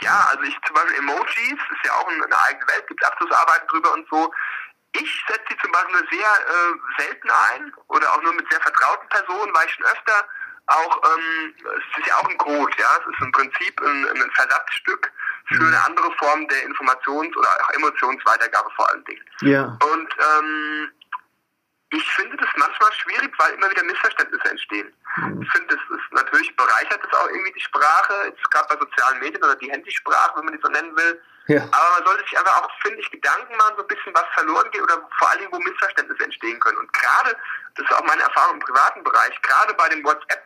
[0.00, 3.92] ja, also ich zum Beispiel Emojis, ist ja auch eine, eigene Welt, gibt Abschlussarbeiten drüber
[3.92, 4.32] und so.
[4.92, 9.08] Ich setze die zum Beispiel sehr äh, selten ein oder auch nur mit sehr vertrauten
[9.10, 10.26] Personen, weil ich schon öfter
[10.68, 14.30] auch, ähm, es ist ja auch ein Code, ja, es ist im Prinzip ein, ein
[14.32, 15.12] Versatzstück
[15.48, 19.24] für eine andere Form der Informations- oder auch Emotionsweitergabe vor allen Dingen.
[19.42, 19.78] Ja.
[19.80, 20.90] Und ähm,
[21.90, 24.92] ich finde das manchmal schwierig, weil immer wieder Missverständnisse entstehen.
[25.16, 25.42] Mhm.
[25.42, 29.20] Ich finde, das ist natürlich bereichert das auch irgendwie die Sprache, jetzt gerade bei sozialen
[29.20, 31.22] Medien oder die Handysprache, wenn man die so nennen will.
[31.46, 31.62] Ja.
[31.62, 34.68] Aber man sollte sich einfach auch, finde ich, Gedanken machen, so ein bisschen was verloren
[34.72, 36.78] geht oder vor allen Dingen, wo Missverständnisse entstehen können.
[36.78, 37.36] Und gerade,
[37.76, 40.42] das ist auch meine Erfahrung im privaten Bereich, gerade bei den WhatsApp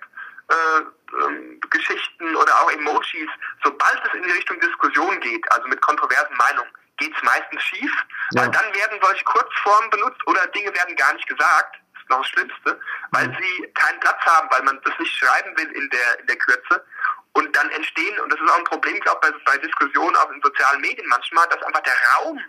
[0.51, 0.82] äh,
[1.24, 3.30] ähm, Geschichten oder auch Emojis,
[3.62, 7.92] sobald es in die Richtung Diskussion geht, also mit kontroversen Meinungen, geht es meistens schief,
[8.32, 8.42] ja.
[8.42, 11.76] weil dann werden solche Kurzformen benutzt oder Dinge werden gar nicht gesagt.
[11.94, 12.80] Das ist noch das Schlimmste,
[13.12, 13.36] weil mhm.
[13.40, 16.84] sie keinen Platz haben, weil man das nicht schreiben will in der, in der Kürze.
[17.32, 20.30] Und dann entstehen, und das ist auch ein Problem, ich glaube, bei, bei Diskussionen auch
[20.30, 22.40] in sozialen Medien manchmal, dass einfach der Raum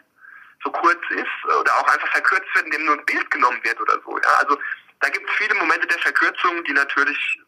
[0.64, 4.00] so kurz ist oder auch einfach verkürzt wird, indem nur ein Bild genommen wird oder
[4.04, 4.18] so.
[4.18, 4.30] Ja?
[4.40, 4.58] Also
[5.02, 7.40] da gibt es viele Momente der Verkürzung, die natürlich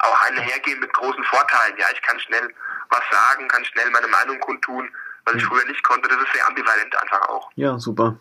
[0.00, 1.74] auch einhergehen mit großen Vorteilen.
[1.78, 2.48] Ja, ich kann schnell
[2.90, 4.88] was sagen, kann schnell meine Meinung kundtun,
[5.24, 6.08] was ich früher nicht konnte.
[6.08, 7.50] Das ist sehr ambivalent einfach auch.
[7.56, 8.18] Ja, super.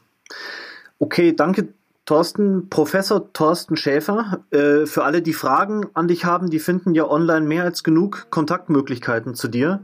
[0.99, 1.73] Okay, danke
[2.05, 4.43] Thorsten, Professor Thorsten Schäfer.
[4.51, 8.27] Äh, für alle, die Fragen an dich haben, die finden ja online mehr als genug
[8.29, 9.81] Kontaktmöglichkeiten zu dir.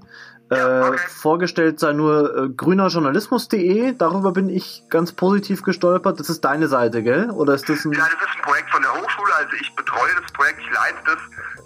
[0.51, 0.99] Ja, äh, okay.
[1.07, 3.93] Vorgestellt sei nur äh, grünerjournalismus.de.
[3.93, 6.19] Darüber bin ich ganz positiv gestolpert.
[6.19, 7.31] Das ist deine Seite, gell?
[7.31, 7.93] Oder ist das ein.
[7.93, 9.33] Ja, das ist ein Projekt von der Hochschule.
[9.33, 11.19] Also ich betreue das Projekt, ich leite das.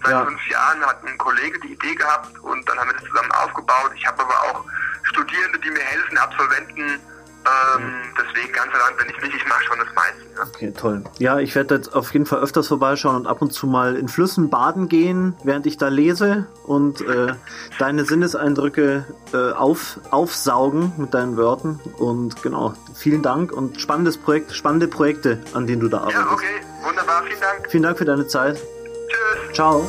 [0.05, 0.25] Seit ja.
[0.25, 3.91] fünf Jahren hat ein Kollege die Idee gehabt und dann haben wir das zusammen aufgebaut.
[3.95, 4.63] Ich habe aber auch
[5.03, 6.99] Studierende, die mir helfen, Absolventen
[7.45, 10.21] ähm, deswegen ganz allein bin ich nicht, ich mache schon das meiste.
[10.35, 10.43] Ja.
[10.47, 11.03] Okay, toll.
[11.19, 14.07] Ja, ich werde jetzt auf jeden Fall öfters vorbeischauen und ab und zu mal in
[14.07, 17.33] Flüssen baden gehen, während ich da lese und äh,
[17.79, 21.79] deine Sinneseindrücke äh, auf, aufsaugen mit deinen Wörtern.
[21.97, 26.25] Und genau, vielen Dank und spannendes Projekt, spannende Projekte, an denen du da arbeitest.
[26.25, 27.67] Ja, okay, wunderbar, vielen Dank.
[27.69, 28.59] Vielen Dank für deine Zeit.
[29.07, 29.53] Tschüss.
[29.53, 29.85] Ciao.